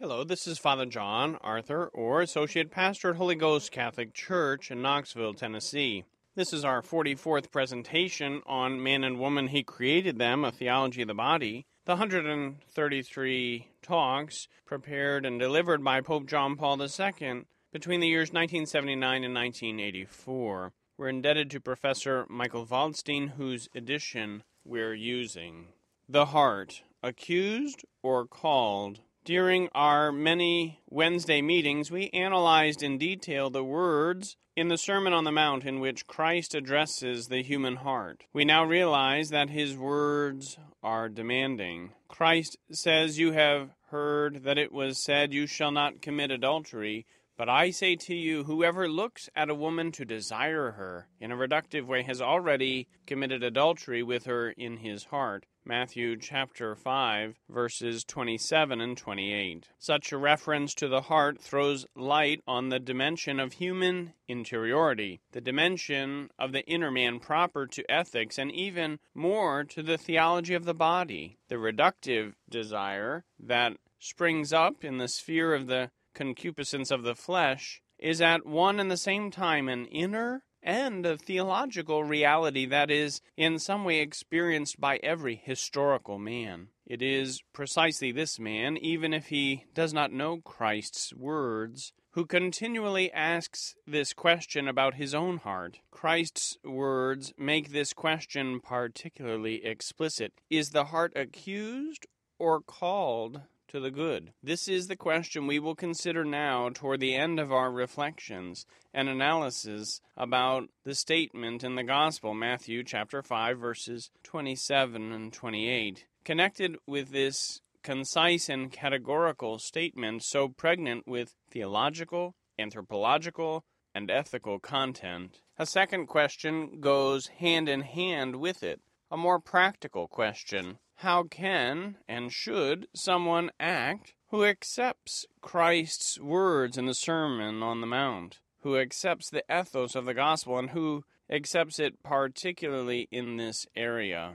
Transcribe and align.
Hello, 0.00 0.22
this 0.22 0.46
is 0.46 0.60
Father 0.60 0.86
John 0.86 1.38
Arthur, 1.40 1.88
or 1.88 2.22
Associate 2.22 2.70
Pastor 2.70 3.10
at 3.10 3.16
Holy 3.16 3.34
Ghost 3.34 3.72
Catholic 3.72 4.14
Church 4.14 4.70
in 4.70 4.80
Knoxville, 4.80 5.34
Tennessee. 5.34 6.04
This 6.36 6.52
is 6.52 6.64
our 6.64 6.82
44th 6.82 7.50
presentation 7.50 8.40
on 8.46 8.80
Man 8.80 9.02
and 9.02 9.18
Woman 9.18 9.48
He 9.48 9.64
Created 9.64 10.16
Them, 10.16 10.44
a 10.44 10.52
Theology 10.52 11.02
of 11.02 11.08
the 11.08 11.14
Body. 11.14 11.66
The 11.84 11.94
133 11.94 13.68
talks 13.82 14.46
prepared 14.64 15.26
and 15.26 15.40
delivered 15.40 15.82
by 15.82 16.00
Pope 16.00 16.28
John 16.28 16.54
Paul 16.54 16.80
II 16.80 17.42
between 17.72 17.98
the 17.98 18.06
years 18.06 18.28
1979 18.28 19.24
and 19.24 19.34
1984. 19.34 20.72
We're 20.96 21.08
indebted 21.08 21.50
to 21.50 21.60
Professor 21.60 22.24
Michael 22.28 22.66
Waldstein, 22.66 23.30
whose 23.30 23.68
edition 23.74 24.44
we're 24.64 24.94
using. 24.94 25.70
The 26.08 26.26
Heart, 26.26 26.82
Accused 27.02 27.84
or 28.00 28.28
Called 28.28 29.00
during 29.28 29.68
our 29.74 30.10
many 30.10 30.80
Wednesday 30.88 31.42
meetings, 31.42 31.90
we 31.90 32.08
analyzed 32.14 32.82
in 32.82 32.96
detail 32.96 33.50
the 33.50 33.62
words 33.62 34.38
in 34.56 34.68
the 34.68 34.78
Sermon 34.78 35.12
on 35.12 35.24
the 35.24 35.30
Mount 35.30 35.66
in 35.66 35.80
which 35.80 36.06
Christ 36.06 36.54
addresses 36.54 37.26
the 37.26 37.42
human 37.42 37.76
heart. 37.76 38.24
We 38.32 38.46
now 38.46 38.64
realize 38.64 39.28
that 39.28 39.50
his 39.50 39.76
words 39.76 40.56
are 40.82 41.10
demanding. 41.10 41.92
Christ 42.08 42.56
says, 42.72 43.18
You 43.18 43.32
have 43.32 43.68
heard 43.90 44.44
that 44.44 44.56
it 44.56 44.72
was 44.72 45.04
said, 45.04 45.34
You 45.34 45.46
shall 45.46 45.72
not 45.72 46.00
commit 46.00 46.30
adultery. 46.30 47.04
But 47.36 47.50
I 47.50 47.70
say 47.70 47.96
to 47.96 48.14
you, 48.14 48.44
whoever 48.44 48.88
looks 48.88 49.28
at 49.36 49.50
a 49.50 49.54
woman 49.54 49.92
to 49.92 50.06
desire 50.06 50.72
her 50.72 51.06
in 51.20 51.30
a 51.30 51.36
reductive 51.36 51.86
way 51.86 52.02
has 52.02 52.22
already 52.22 52.88
committed 53.06 53.44
adultery 53.44 54.02
with 54.02 54.24
her 54.24 54.50
in 54.50 54.78
his 54.78 55.04
heart. 55.04 55.44
Matthew 55.68 56.16
chapter 56.16 56.74
5, 56.74 57.34
verses 57.50 58.02
27 58.02 58.80
and 58.80 58.96
28. 58.96 59.68
Such 59.78 60.12
a 60.12 60.16
reference 60.16 60.72
to 60.76 60.88
the 60.88 61.02
heart 61.02 61.38
throws 61.38 61.84
light 61.94 62.40
on 62.48 62.70
the 62.70 62.78
dimension 62.78 63.38
of 63.38 63.52
human 63.52 64.14
interiority, 64.26 65.20
the 65.32 65.42
dimension 65.42 66.30
of 66.38 66.52
the 66.52 66.64
inner 66.64 66.90
man 66.90 67.20
proper 67.20 67.66
to 67.66 67.84
ethics, 67.92 68.38
and 68.38 68.50
even 68.50 68.98
more 69.14 69.62
to 69.64 69.82
the 69.82 69.98
theology 69.98 70.54
of 70.54 70.64
the 70.64 70.72
body. 70.72 71.36
The 71.48 71.56
reductive 71.56 72.32
desire 72.48 73.26
that 73.38 73.74
springs 73.98 74.54
up 74.54 74.82
in 74.82 74.96
the 74.96 75.06
sphere 75.06 75.52
of 75.52 75.66
the 75.66 75.90
concupiscence 76.14 76.90
of 76.90 77.02
the 77.02 77.14
flesh 77.14 77.82
is 77.98 78.22
at 78.22 78.46
one 78.46 78.80
and 78.80 78.90
the 78.90 78.96
same 78.96 79.30
time 79.30 79.68
an 79.68 79.84
inner 79.84 80.44
and 80.68 81.06
a 81.06 81.16
theological 81.16 82.04
reality 82.04 82.66
that 82.66 82.90
is 82.90 83.22
in 83.38 83.58
some 83.58 83.84
way 83.84 84.00
experienced 84.00 84.78
by 84.78 84.98
every 85.02 85.34
historical 85.34 86.18
man. 86.18 86.68
It 86.86 87.00
is 87.00 87.40
precisely 87.54 88.12
this 88.12 88.38
man, 88.38 88.76
even 88.76 89.14
if 89.14 89.28
he 89.28 89.64
does 89.72 89.94
not 89.94 90.12
know 90.12 90.42
Christ's 90.42 91.14
words, 91.14 91.94
who 92.10 92.26
continually 92.26 93.10
asks 93.12 93.76
this 93.86 94.12
question 94.12 94.68
about 94.68 94.96
his 94.96 95.14
own 95.14 95.38
heart. 95.38 95.78
Christ's 95.90 96.58
words 96.62 97.32
make 97.38 97.72
this 97.72 97.94
question 97.94 98.60
particularly 98.60 99.64
explicit 99.64 100.34
Is 100.50 100.70
the 100.70 100.84
heart 100.84 101.14
accused 101.16 102.06
or 102.38 102.60
called 102.60 103.40
to 103.68 103.80
the 103.80 103.90
good? 103.90 104.32
This 104.42 104.66
is 104.66 104.86
the 104.86 104.96
question 104.96 105.46
we 105.46 105.58
will 105.58 105.74
consider 105.74 106.24
now 106.24 106.70
toward 106.72 107.00
the 107.00 107.14
end 107.14 107.38
of 107.38 107.52
our 107.52 107.70
reflections 107.70 108.66
and 108.92 109.08
analysis 109.08 110.00
about 110.16 110.68
the 110.84 110.94
statement 110.94 111.62
in 111.62 111.74
the 111.74 111.84
Gospel, 111.84 112.34
Matthew 112.34 112.82
chapter 112.82 113.22
5, 113.22 113.58
verses 113.58 114.10
27 114.24 115.12
and 115.12 115.32
28. 115.32 116.06
Connected 116.24 116.76
with 116.86 117.10
this 117.10 117.60
concise 117.82 118.48
and 118.48 118.72
categorical 118.72 119.58
statement, 119.58 120.22
so 120.22 120.48
pregnant 120.48 121.06
with 121.06 121.34
theological, 121.50 122.34
anthropological, 122.58 123.64
and 123.94 124.10
ethical 124.10 124.58
content, 124.58 125.40
a 125.58 125.66
second 125.66 126.06
question 126.06 126.80
goes 126.80 127.26
hand 127.26 127.68
in 127.68 127.80
hand 127.82 128.36
with 128.36 128.62
it, 128.62 128.80
a 129.10 129.16
more 129.16 129.40
practical 129.40 130.06
question 130.06 130.78
how 130.98 131.22
can 131.22 131.96
and 132.08 132.32
should 132.32 132.88
someone 132.92 133.50
act 133.60 134.14
who 134.30 134.44
accepts 134.44 135.24
Christ's 135.40 136.18
words 136.20 136.76
in 136.76 136.86
the 136.86 136.94
Sermon 136.94 137.62
on 137.62 137.80
the 137.80 137.86
Mount, 137.86 138.40
who 138.62 138.76
accepts 138.76 139.30
the 139.30 139.44
ethos 139.48 139.94
of 139.94 140.06
the 140.06 140.14
gospel, 140.14 140.58
and 140.58 140.70
who 140.70 141.04
accepts 141.30 141.78
it 141.78 142.02
particularly 142.02 143.06
in 143.12 143.36
this 143.36 143.64
area? 143.76 144.34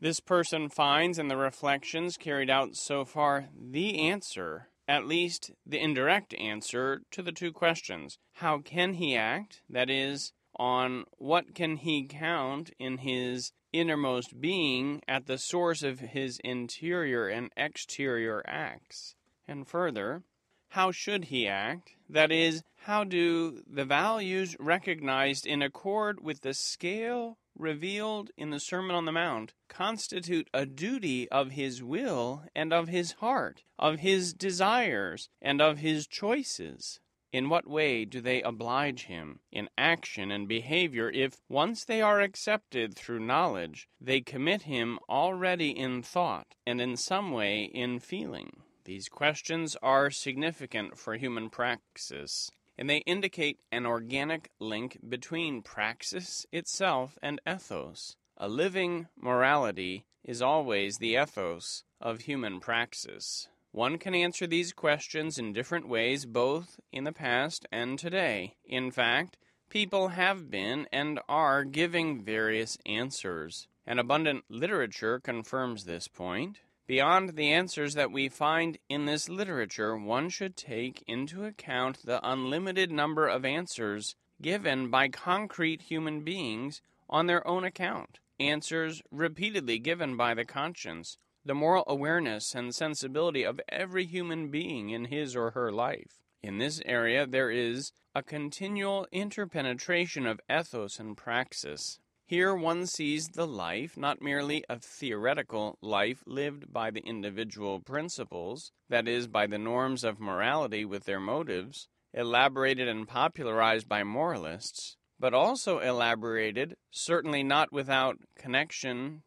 This 0.00 0.18
person 0.18 0.68
finds 0.68 1.16
in 1.16 1.28
the 1.28 1.36
reflections 1.36 2.16
carried 2.16 2.50
out 2.50 2.74
so 2.74 3.04
far 3.04 3.48
the 3.56 4.00
answer, 4.00 4.68
at 4.88 5.06
least 5.06 5.52
the 5.64 5.78
indirect 5.78 6.34
answer, 6.34 7.02
to 7.12 7.22
the 7.22 7.32
two 7.32 7.52
questions. 7.52 8.18
How 8.32 8.58
can 8.58 8.94
he 8.94 9.14
act? 9.14 9.62
That 9.70 9.88
is, 9.88 10.32
on 10.56 11.04
what 11.18 11.54
can 11.54 11.76
he 11.76 12.08
count 12.08 12.72
in 12.80 12.98
his 12.98 13.52
innermost 13.72 14.40
being 14.40 15.02
at 15.06 15.26
the 15.26 15.38
source 15.38 15.82
of 15.82 16.00
his 16.00 16.40
interior 16.44 17.28
and 17.28 17.50
exterior 17.56 18.42
acts. 18.46 19.14
And 19.46 19.66
further, 19.66 20.22
how 20.70 20.92
should 20.92 21.24
he 21.26 21.48
act? 21.48 21.92
That 22.08 22.30
is, 22.30 22.62
how 22.84 23.04
do 23.04 23.62
the 23.66 23.84
values 23.84 24.56
recognized 24.58 25.46
in 25.46 25.62
accord 25.62 26.22
with 26.22 26.42
the 26.42 26.54
scale 26.54 27.38
revealed 27.58 28.30
in 28.36 28.50
the 28.50 28.60
Sermon 28.60 28.94
on 28.94 29.04
the 29.04 29.12
Mount 29.12 29.52
constitute 29.68 30.48
a 30.54 30.64
duty 30.66 31.28
of 31.30 31.50
his 31.50 31.82
will 31.82 32.44
and 32.54 32.72
of 32.72 32.88
his 32.88 33.12
heart, 33.12 33.64
of 33.78 33.98
his 33.98 34.32
desires 34.32 35.28
and 35.42 35.60
of 35.60 35.78
his 35.78 36.06
choices? 36.06 37.00
In 37.32 37.48
what 37.48 37.68
way 37.68 38.04
do 38.04 38.20
they 38.20 38.42
oblige 38.42 39.04
him 39.04 39.38
in 39.52 39.70
action 39.78 40.32
and 40.32 40.48
behavior 40.48 41.10
if, 41.10 41.40
once 41.48 41.84
they 41.84 42.02
are 42.02 42.20
accepted 42.20 42.96
through 42.96 43.20
knowledge, 43.20 43.88
they 44.00 44.20
commit 44.20 44.62
him 44.62 44.98
already 45.08 45.70
in 45.70 46.02
thought 46.02 46.56
and 46.66 46.80
in 46.80 46.96
some 46.96 47.30
way 47.30 47.62
in 47.62 48.00
feeling? 48.00 48.62
These 48.84 49.08
questions 49.08 49.76
are 49.80 50.10
significant 50.10 50.98
for 50.98 51.14
human 51.14 51.50
praxis, 51.50 52.50
and 52.76 52.90
they 52.90 52.98
indicate 53.06 53.60
an 53.70 53.86
organic 53.86 54.50
link 54.58 54.98
between 55.08 55.62
praxis 55.62 56.46
itself 56.50 57.16
and 57.22 57.40
ethos. 57.46 58.16
A 58.38 58.48
living 58.48 59.06
morality 59.16 60.04
is 60.24 60.42
always 60.42 60.98
the 60.98 61.14
ethos 61.14 61.84
of 62.00 62.22
human 62.22 62.58
praxis. 62.58 63.48
One 63.72 63.98
can 63.98 64.16
answer 64.16 64.48
these 64.48 64.72
questions 64.72 65.38
in 65.38 65.52
different 65.52 65.86
ways, 65.88 66.26
both 66.26 66.80
in 66.90 67.04
the 67.04 67.12
past 67.12 67.66
and 67.70 67.96
today. 67.96 68.56
In 68.64 68.90
fact, 68.90 69.36
people 69.68 70.08
have 70.08 70.50
been 70.50 70.88
and 70.92 71.20
are 71.28 71.62
giving 71.62 72.24
various 72.24 72.76
answers. 72.84 73.68
An 73.86 74.00
abundant 74.00 74.44
literature 74.48 75.20
confirms 75.20 75.84
this 75.84 76.08
point. 76.08 76.58
Beyond 76.88 77.36
the 77.36 77.52
answers 77.52 77.94
that 77.94 78.10
we 78.10 78.28
find 78.28 78.76
in 78.88 79.06
this 79.06 79.28
literature, 79.28 79.96
one 79.96 80.28
should 80.30 80.56
take 80.56 81.04
into 81.06 81.44
account 81.44 82.04
the 82.04 82.20
unlimited 82.28 82.90
number 82.90 83.28
of 83.28 83.44
answers 83.44 84.16
given 84.42 84.90
by 84.90 85.08
concrete 85.08 85.82
human 85.82 86.24
beings 86.24 86.82
on 87.08 87.26
their 87.26 87.46
own 87.46 87.62
account, 87.62 88.18
answers 88.40 89.00
repeatedly 89.12 89.78
given 89.78 90.16
by 90.16 90.34
the 90.34 90.44
conscience 90.44 91.18
the 91.44 91.54
moral 91.54 91.84
awareness 91.86 92.54
and 92.54 92.74
sensibility 92.74 93.42
of 93.42 93.60
every 93.68 94.04
human 94.04 94.50
being 94.50 94.90
in 94.90 95.06
his 95.06 95.34
or 95.34 95.52
her 95.52 95.72
life. 95.72 96.20
In 96.42 96.58
this 96.58 96.80
area, 96.84 97.26
there 97.26 97.50
is 97.50 97.92
a 98.14 98.22
continual 98.22 99.06
interpenetration 99.12 100.26
of 100.26 100.40
ethos 100.50 100.98
and 100.98 101.16
praxis. 101.16 101.98
Here 102.26 102.54
one 102.54 102.86
sees 102.86 103.28
the 103.28 103.46
life, 103.46 103.96
not 103.96 104.22
merely 104.22 104.64
a 104.68 104.78
theoretical 104.78 105.76
life 105.82 106.22
lived 106.26 106.72
by 106.72 106.90
the 106.90 107.00
individual 107.00 107.80
principles, 107.80 108.72
that 108.88 109.08
is, 109.08 109.26
by 109.26 109.46
the 109.46 109.58
norms 109.58 110.04
of 110.04 110.20
morality 110.20 110.84
with 110.84 111.04
their 111.04 111.20
motives, 111.20 111.88
elaborated 112.14 112.88
and 112.88 113.06
popularized 113.06 113.88
by 113.88 114.04
moralists, 114.04 114.96
but 115.18 115.34
also 115.34 115.80
elaborated, 115.80 116.76
certainly 116.90 117.42
not 117.42 117.72
without 117.72 118.18
connection 118.36 119.22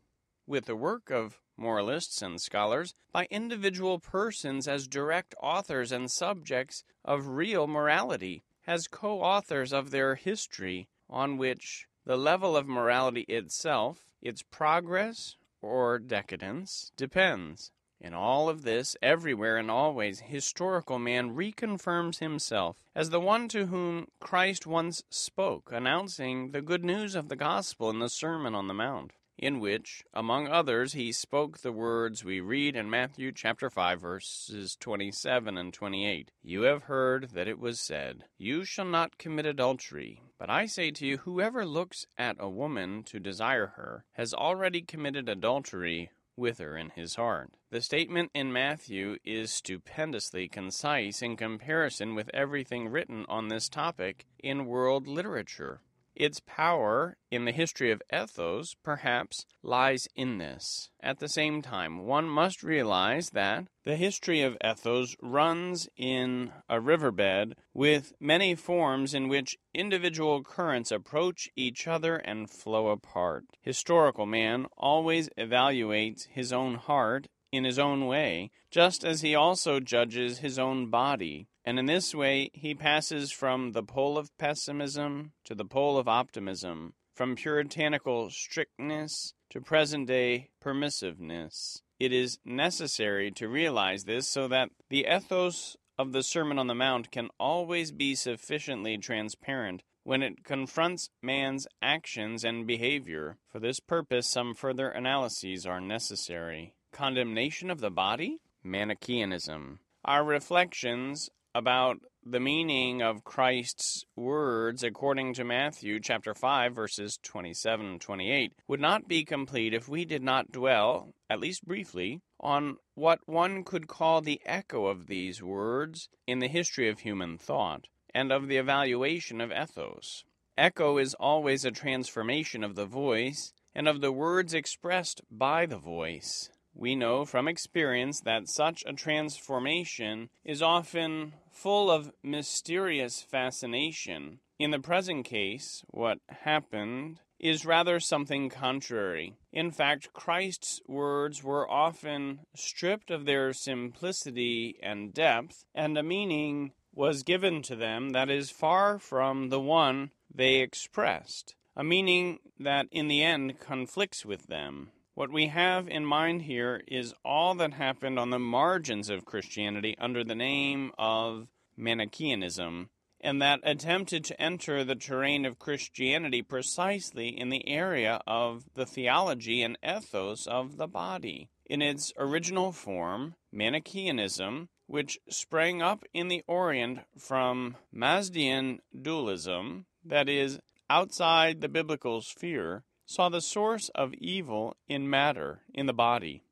with 0.47 0.65
the 0.65 0.75
work 0.75 1.11
of 1.11 1.39
moralists 1.57 2.21
and 2.21 2.41
scholars, 2.41 2.95
by 3.11 3.27
individual 3.29 3.99
persons 3.99 4.67
as 4.67 4.87
direct 4.87 5.35
authors 5.41 5.91
and 5.91 6.09
subjects 6.09 6.83
of 7.05 7.27
real 7.27 7.67
morality, 7.67 8.43
as 8.65 8.87
co 8.87 9.21
authors 9.21 9.71
of 9.71 9.91
their 9.91 10.15
history, 10.15 10.87
on 11.09 11.37
which 11.37 11.87
the 12.05 12.17
level 12.17 12.57
of 12.57 12.67
morality 12.67 13.21
itself, 13.29 14.07
its 14.21 14.41
progress 14.41 15.35
or 15.61 15.99
decadence, 15.99 16.91
depends. 16.97 17.71
In 18.03 18.13
all 18.13 18.49
of 18.49 18.63
this, 18.63 18.97
everywhere 19.01 19.55
and 19.55 19.71
always, 19.71 20.19
historical 20.19 20.99
man 20.99 21.35
reconfirms 21.35 22.19
himself 22.19 22.75
as 22.93 23.11
the 23.11 23.21
one 23.21 23.47
to 23.47 23.67
whom 23.67 24.07
Christ 24.19 24.67
once 24.67 25.03
spoke, 25.09 25.71
announcing 25.71 26.51
the 26.51 26.61
good 26.61 26.83
news 26.83 27.15
of 27.15 27.29
the 27.29 27.37
gospel 27.37 27.89
in 27.89 27.99
the 27.99 28.09
Sermon 28.09 28.55
on 28.55 28.67
the 28.67 28.73
Mount. 28.73 29.13
In 29.37 29.59
which, 29.59 30.03
among 30.13 30.47
others, 30.47 30.93
he 30.93 31.11
spoke 31.11 31.59
the 31.59 31.71
words 31.71 32.23
we 32.23 32.39
read 32.39 32.75
in 32.75 32.89
Matthew 32.89 33.31
chapter 33.31 33.69
5 33.69 34.01
verses 34.01 34.75
27 34.79 35.57
and 35.57 35.73
28. 35.73 36.31
You 36.41 36.61
have 36.63 36.83
heard 36.83 37.29
that 37.31 37.47
it 37.47 37.59
was 37.59 37.79
said, 37.79 38.25
You 38.37 38.63
shall 38.63 38.85
not 38.85 39.17
commit 39.17 39.45
adultery. 39.45 40.21
But 40.37 40.49
I 40.49 40.65
say 40.65 40.91
to 40.91 41.05
you, 41.05 41.17
whoever 41.17 41.65
looks 41.65 42.05
at 42.17 42.35
a 42.39 42.49
woman 42.49 43.03
to 43.03 43.19
desire 43.19 43.73
her 43.75 44.05
has 44.13 44.33
already 44.33 44.81
committed 44.81 45.29
adultery 45.29 46.11
with 46.35 46.57
her 46.57 46.75
in 46.77 46.89
his 46.91 47.15
heart. 47.15 47.51
The 47.69 47.81
statement 47.81 48.31
in 48.33 48.51
Matthew 48.51 49.17
is 49.23 49.51
stupendously 49.51 50.47
concise 50.47 51.21
in 51.21 51.37
comparison 51.37 52.15
with 52.15 52.29
everything 52.33 52.89
written 52.89 53.25
on 53.29 53.47
this 53.47 53.69
topic 53.69 54.25
in 54.43 54.65
world 54.65 55.07
literature. 55.07 55.81
Its 56.15 56.39
power 56.45 57.17
in 57.31 57.45
the 57.45 57.51
history 57.51 57.89
of 57.89 58.01
ethos, 58.13 58.75
perhaps, 58.83 59.45
lies 59.63 60.07
in 60.15 60.37
this. 60.37 60.91
At 61.01 61.19
the 61.19 61.27
same 61.27 61.61
time, 61.61 62.05
one 62.05 62.29
must 62.29 62.61
realize 62.61 63.31
that 63.31 63.65
the 63.83 63.95
history 63.95 64.41
of 64.41 64.57
ethos 64.63 65.15
runs 65.21 65.89
in 65.97 66.51
a 66.69 66.79
riverbed 66.79 67.55
with 67.73 68.13
many 68.19 68.53
forms 68.53 69.13
in 69.13 69.27
which 69.27 69.57
individual 69.73 70.43
currents 70.43 70.91
approach 70.91 71.49
each 71.55 71.87
other 71.87 72.17
and 72.17 72.49
flow 72.49 72.89
apart. 72.89 73.45
Historical 73.61 74.25
man 74.25 74.67
always 74.77 75.29
evaluates 75.37 76.27
his 76.27 76.53
own 76.53 76.75
heart 76.75 77.27
in 77.51 77.63
his 77.63 77.79
own 77.79 78.05
way, 78.05 78.51
just 78.71 79.03
as 79.03 79.21
he 79.21 79.35
also 79.35 79.79
judges 79.79 80.39
his 80.39 80.57
own 80.57 80.89
body. 80.89 81.47
And 81.65 81.79
in 81.79 81.85
this 81.85 82.13
way, 82.13 82.49
he 82.53 82.75
passes 82.75 83.31
from 83.31 83.71
the 83.71 83.83
pole 83.83 84.17
of 84.17 84.37
pessimism 84.37 85.31
to 85.45 85.55
the 85.55 85.65
pole 85.65 85.97
of 85.97 86.07
optimism, 86.07 86.93
from 87.15 87.35
puritanical 87.35 88.29
strictness 88.29 89.33
to 89.49 89.61
present 89.61 90.07
day 90.07 90.49
permissiveness. 90.61 91.81
It 91.99 92.11
is 92.11 92.39
necessary 92.43 93.31
to 93.31 93.47
realize 93.47 94.03
this 94.03 94.27
so 94.27 94.47
that 94.49 94.69
the 94.89 95.05
ethos 95.09 95.77
of 95.97 96.11
the 96.11 96.23
Sermon 96.23 96.59
on 96.59 96.67
the 96.67 96.75
Mount 96.75 97.11
can 97.11 97.29
always 97.39 97.91
be 97.91 98.15
sufficiently 98.15 98.97
transparent 98.97 99.83
when 100.03 100.21
it 100.21 100.43
confronts 100.43 101.09
man's 101.21 101.65
actions 101.81 102.43
and 102.43 102.67
behavior. 102.67 103.37
For 103.47 103.59
this 103.59 103.79
purpose, 103.79 104.27
some 104.27 104.53
further 104.53 104.89
analyses 104.89 105.65
are 105.65 105.79
necessary. 105.79 106.73
Condemnation 106.91 107.69
of 107.69 107.79
the 107.79 107.91
body? 107.91 108.39
Manichaeanism. 108.63 109.79
Our 110.03 110.25
reflections 110.25 111.29
about 111.55 111.97
the 112.25 112.39
meaning 112.39 113.01
of 113.01 113.23
Christ's 113.23 114.05
words 114.15 114.81
according 114.81 115.33
to 115.33 115.43
Matthew 115.43 115.99
chapter 115.99 116.33
5 116.33 116.73
verses 116.73 117.19
27 117.21 117.85
and 117.85 118.01
28 118.01 118.53
would 118.67 118.79
not 118.79 119.07
be 119.07 119.23
complete 119.23 119.73
if 119.73 119.87
we 119.87 120.05
did 120.05 120.23
not 120.23 120.51
dwell 120.51 121.13
at 121.29 121.39
least 121.39 121.65
briefly 121.65 122.21
on 122.39 122.77
what 122.95 123.19
one 123.25 123.63
could 123.63 123.87
call 123.87 124.21
the 124.21 124.41
echo 124.45 124.87
of 124.87 125.07
these 125.07 125.43
words 125.43 126.09
in 126.25 126.39
the 126.39 126.47
history 126.47 126.89
of 126.89 126.99
human 126.99 127.37
thought 127.37 127.87
and 128.15 128.31
of 128.31 128.47
the 128.47 128.57
evaluation 128.57 129.41
of 129.41 129.51
ethos. 129.51 130.23
Echo 130.57 130.97
is 130.97 131.15
always 131.19 131.65
a 131.65 131.71
transformation 131.71 132.63
of 132.63 132.75
the 132.75 132.85
voice 132.85 133.53
and 133.75 133.87
of 133.87 134.01
the 134.01 134.11
words 134.11 134.53
expressed 134.53 135.21
by 135.29 135.65
the 135.65 135.77
voice. 135.77 136.49
We 136.75 136.95
know 136.95 137.25
from 137.25 137.47
experience 137.47 138.21
that 138.21 138.49
such 138.49 138.83
a 138.85 138.93
transformation 138.93 140.29
is 140.43 140.61
often 140.61 141.33
full 141.53 141.89
of 141.89 142.11
mysterious 142.23 143.21
fascination. 143.21 144.39
In 144.59 144.71
the 144.71 144.79
present 144.79 145.25
case, 145.25 145.83
what 145.87 146.19
happened 146.29 147.19
is 147.39 147.65
rather 147.65 147.99
something 147.99 148.49
contrary. 148.49 149.35
In 149.51 149.71
fact, 149.71 150.13
Christ's 150.13 150.81
words 150.87 151.43
were 151.43 151.69
often 151.69 152.39
stripped 152.55 153.11
of 153.11 153.25
their 153.25 153.53
simplicity 153.53 154.79
and 154.81 155.13
depth, 155.13 155.65
and 155.75 155.97
a 155.97 156.03
meaning 156.03 156.71
was 156.93 157.23
given 157.23 157.61
to 157.63 157.75
them 157.75 158.11
that 158.11 158.29
is 158.29 158.49
far 158.49 158.99
from 158.99 159.49
the 159.49 159.59
one 159.59 160.11
they 160.33 160.55
expressed, 160.55 161.55
a 161.75 161.83
meaning 161.83 162.39
that 162.59 162.87
in 162.91 163.07
the 163.07 163.23
end 163.23 163.59
conflicts 163.59 164.25
with 164.25 164.47
them. 164.47 164.91
What 165.15 165.31
we 165.31 165.47
have 165.47 165.87
in 165.87 166.07
mind 166.07 166.41
here 166.41 166.81
is 166.87 167.13
all 167.23 167.53
that 167.55 167.73
happened 167.73 168.17
on 168.17 168.31
the 168.31 168.39
margins 168.39 169.11
of 169.11 169.25
Christianity 169.25 169.95
under 169.99 170.23
the 170.23 170.33
name 170.33 170.91
of 170.97 171.49
Manichaeanism, 171.77 172.89
and 173.21 173.39
that 173.39 173.59
attempted 173.61 174.23
to 174.25 174.41
enter 174.41 174.83
the 174.83 174.95
terrain 174.95 175.45
of 175.45 175.59
Christianity 175.59 176.41
precisely 176.41 177.27
in 177.27 177.49
the 177.49 177.67
area 177.67 178.21
of 178.25 178.65
the 178.73 178.87
theology 178.87 179.61
and 179.61 179.77
ethos 179.87 180.47
of 180.47 180.77
the 180.77 180.87
body. 180.87 181.49
In 181.67 181.83
its 181.83 182.11
original 182.17 182.71
form, 182.71 183.35
Manichaeanism, 183.51 184.69
which 184.87 185.19
sprang 185.29 185.81
up 185.81 186.03
in 186.11 186.27
the 186.27 186.43
Orient 186.47 187.01
from 187.19 187.77
Mazdean 187.93 188.79
dualism, 188.99 189.85
that 190.03 190.27
is, 190.27 190.59
outside 190.89 191.61
the 191.61 191.69
biblical 191.69 192.21
sphere, 192.21 192.83
saw 193.05 193.29
the 193.29 193.41
source 193.41 193.89
of 193.89 194.13
evil 194.15 194.75
in 194.87 195.09
matter, 195.09 195.61
in 195.73 195.85
the 195.85 195.93
body, 195.93 196.43